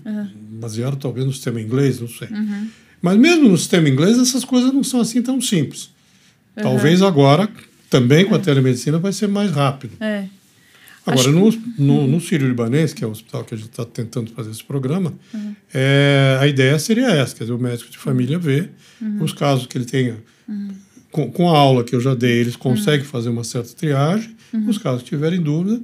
baseado 0.52 0.96
talvez 0.96 1.26
no 1.26 1.34
sistema 1.34 1.60
inglês, 1.60 2.00
não 2.00 2.08
sei. 2.08 2.30
Mas 3.02 3.18
mesmo 3.18 3.50
no 3.50 3.58
sistema 3.58 3.90
inglês, 3.90 4.18
essas 4.18 4.46
coisas 4.46 4.72
não 4.74 4.84
são 4.84 5.02
assim 5.02 5.22
tão 5.22 5.42
simples. 5.42 5.90
Talvez 6.56 7.02
agora 7.02 7.50
também 7.90 8.26
com 8.26 8.36
a 8.36 8.38
é. 8.38 8.42
telemedicina 8.42 9.00
vai 9.00 9.12
ser 9.12 9.28
mais 9.28 9.52
rápido. 9.52 9.94
É. 10.00 10.26
Agora, 11.06 11.32
no, 11.32 11.52
no, 11.78 12.08
no 12.08 12.22
Sírio-Libanês, 12.22 12.94
que 12.94 13.04
é 13.04 13.08
o 13.08 13.10
hospital 13.10 13.44
que 13.44 13.56
a 13.56 13.58
gente 13.58 13.70
está 13.70 13.84
tentando 13.84 14.32
fazer 14.32 14.52
esse 14.52 14.64
programa, 14.64 15.14
uhum. 15.34 15.56
é, 15.74 16.38
a 16.40 16.48
ideia 16.48 16.78
seria 16.78 17.08
essa: 17.08 17.36
quer 17.36 17.46
dizer, 17.46 17.54
o 17.54 17.58
médico 17.58 17.90
de 17.90 17.98
família 17.98 18.38
vê 18.38 18.70
uhum. 19.02 19.24
os 19.24 19.34
casos 19.34 19.66
que 19.66 19.78
ele 19.78 19.86
tenha. 19.86 20.18
Uhum. 20.48 20.70
Com, 21.12 21.32
com, 21.32 21.50
a 21.50 21.58
aula 21.58 21.84
que 21.84 21.96
eu 21.96 22.02
já 22.02 22.14
dei, 22.14 22.40
eles 22.40 22.56
conseguem 22.56 23.02
uhum. 23.02 23.06
fazer 23.06 23.30
uma 23.30 23.44
certa 23.44 23.74
triagem. 23.74 24.36
Os 24.68 24.78
casos 24.78 25.04
que 25.04 25.10
tiverem 25.10 25.42
dúvida, 25.42 25.82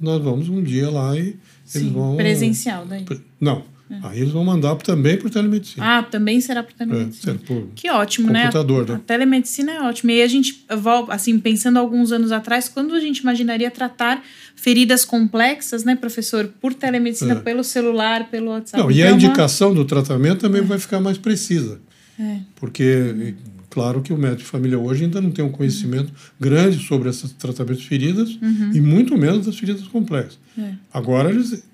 nós 0.00 0.22
vamos 0.22 0.48
um 0.48 0.62
dia 0.62 0.90
lá 0.90 1.16
e 1.16 1.36
Sim, 1.64 1.80
eles 1.80 1.92
vão. 1.92 2.16
Presencial, 2.16 2.86
daí? 2.86 3.04
Não. 3.40 3.64
É. 3.90 3.98
Aí 4.04 4.20
eles 4.20 4.32
vão 4.32 4.44
mandar 4.44 4.76
também 4.76 5.16
por 5.16 5.28
telemedicina. 5.30 5.98
Ah, 5.98 6.02
também 6.04 6.40
será 6.40 6.62
por 6.62 6.72
telemedicina. 6.72 7.32
É, 7.32 7.46
por 7.46 7.66
que 7.74 7.90
ótimo, 7.90 8.30
né? 8.30 8.48
A, 8.54 8.94
a, 8.94 8.98
telemedicina 9.00 9.72
é 9.72 9.80
ótima. 9.80 10.12
E 10.12 10.16
aí 10.16 10.22
a 10.22 10.28
gente, 10.28 10.64
assim, 11.08 11.40
pensando 11.40 11.76
alguns 11.76 12.12
anos 12.12 12.30
atrás, 12.30 12.68
quando 12.68 12.94
a 12.94 13.00
gente 13.00 13.18
imaginaria 13.18 13.68
tratar 13.68 14.22
feridas 14.54 15.04
complexas, 15.04 15.82
né, 15.82 15.96
professor, 15.96 16.48
por 16.60 16.72
telemedicina, 16.72 17.32
é. 17.32 17.40
pelo 17.40 17.64
celular, 17.64 18.30
pelo 18.30 18.52
WhatsApp. 18.52 18.80
Não, 18.80 18.92
e 18.92 19.02
a 19.02 19.06
então, 19.06 19.16
indicação 19.16 19.74
do 19.74 19.84
tratamento 19.84 20.40
também 20.40 20.60
é. 20.60 20.64
vai 20.64 20.78
ficar 20.78 21.00
mais 21.00 21.18
precisa. 21.18 21.80
É. 22.16 22.36
Porque, 22.54 23.34
claro 23.70 24.02
que 24.02 24.12
o 24.12 24.18
médico 24.18 24.42
de 24.42 24.48
família 24.48 24.78
hoje 24.78 25.04
ainda 25.04 25.20
não 25.20 25.30
tem 25.30 25.44
um 25.44 25.50
conhecimento 25.50 26.12
grande 26.38 26.84
sobre 26.86 27.08
esses 27.08 27.30
tratamentos 27.32 27.82
de 27.82 27.88
feridas 27.88 28.28
uhum. 28.42 28.72
e 28.74 28.80
muito 28.80 29.16
menos 29.16 29.46
das 29.46 29.56
feridas 29.58 29.86
complexas. 29.88 30.38
É. 30.58 30.72
Agora 30.92 31.30
eles 31.30 31.64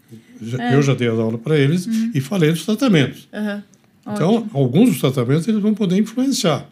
é. 0.59 0.75
Eu 0.75 0.83
já 0.83 0.95
dei 0.95 1.09
as 1.09 1.19
aulas 1.19 1.41
para 1.41 1.59
eles 1.59 1.87
uhum. 1.87 2.11
e 2.15 2.21
falei 2.21 2.51
dos 2.51 2.65
tratamentos. 2.65 3.29
Uhum. 3.33 3.63
Então, 4.13 4.35
Ótimo. 4.37 4.51
alguns 4.55 4.91
dos 4.91 5.01
tratamentos 5.01 5.49
eles 5.49 5.61
vão 5.61 5.75
poder 5.75 5.99
influenciar. 5.99 6.69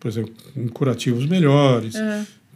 Por 0.00 0.08
exemplo, 0.08 0.32
em 0.56 0.66
curativos 0.66 1.26
melhores, 1.26 1.94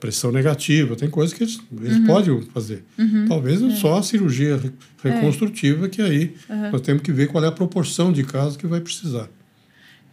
pressão 0.00 0.32
negativa, 0.32 0.96
tem 0.96 1.08
coisas 1.08 1.32
que 1.32 1.44
eles, 1.44 1.60
eles 1.80 1.98
uhum. 1.98 2.06
podem 2.06 2.42
fazer. 2.52 2.84
Uhum. 2.98 3.26
Talvez 3.28 3.62
é. 3.62 3.70
só 3.76 3.98
a 3.98 4.02
cirurgia 4.02 4.60
reconstrutiva, 5.02 5.88
que 5.88 6.02
aí 6.02 6.34
nós 6.72 6.80
temos 6.80 7.02
que 7.02 7.12
ver 7.12 7.28
qual 7.28 7.44
é 7.44 7.48
a 7.48 7.52
proporção 7.52 8.12
de 8.12 8.24
casos 8.24 8.56
que 8.56 8.66
vai 8.66 8.80
precisar. 8.80 9.28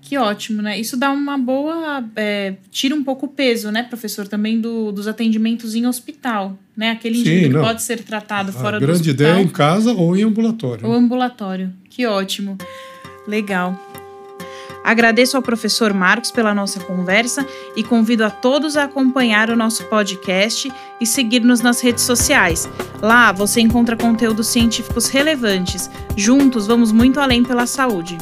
Que 0.03 0.17
ótimo, 0.17 0.61
né? 0.61 0.77
Isso 0.77 0.97
dá 0.97 1.11
uma 1.11 1.37
boa. 1.37 2.03
É, 2.15 2.55
tira 2.69 2.93
um 2.93 3.03
pouco 3.03 3.25
o 3.25 3.29
peso, 3.29 3.71
né, 3.71 3.83
professor, 3.83 4.27
também 4.27 4.59
do, 4.59 4.91
dos 4.91 5.07
atendimentos 5.07 5.75
em 5.75 5.87
hospital, 5.87 6.57
né? 6.75 6.91
Aquele 6.91 7.19
indivíduo 7.19 7.61
que 7.61 7.67
pode 7.67 7.81
ser 7.81 8.03
tratado 8.03 8.49
a 8.49 8.53
fora 8.53 8.79
do 8.79 8.83
hospital. 8.83 8.83
A 8.83 8.97
grande 8.97 9.09
ideia 9.09 9.33
é 9.37 9.41
em 9.41 9.47
casa 9.47 9.93
ou 9.93 10.15
em 10.15 10.23
ambulatório. 10.23 10.85
Ou 10.85 10.93
ambulatório. 10.93 11.71
Que 11.89 12.05
ótimo. 12.05 12.57
Legal. 13.25 13.79
Agradeço 14.83 15.37
ao 15.37 15.41
professor 15.41 15.93
Marcos 15.93 16.29
pela 16.29 16.53
nossa 16.53 16.81
conversa 16.81 17.47
e 17.73 17.81
convido 17.81 18.25
a 18.25 18.29
todos 18.29 18.75
a 18.75 18.83
acompanhar 18.83 19.49
o 19.49 19.55
nosso 19.55 19.85
podcast 19.85 20.69
e 20.99 21.05
seguir-nos 21.05 21.61
nas 21.61 21.79
redes 21.79 22.03
sociais. 22.03 22.69
Lá 23.01 23.31
você 23.31 23.61
encontra 23.61 23.95
conteúdos 23.95 24.47
científicos 24.47 25.07
relevantes. 25.07 25.89
Juntos 26.17 26.67
vamos 26.67 26.91
muito 26.91 27.21
além 27.21 27.41
pela 27.45 27.65
saúde. 27.65 28.17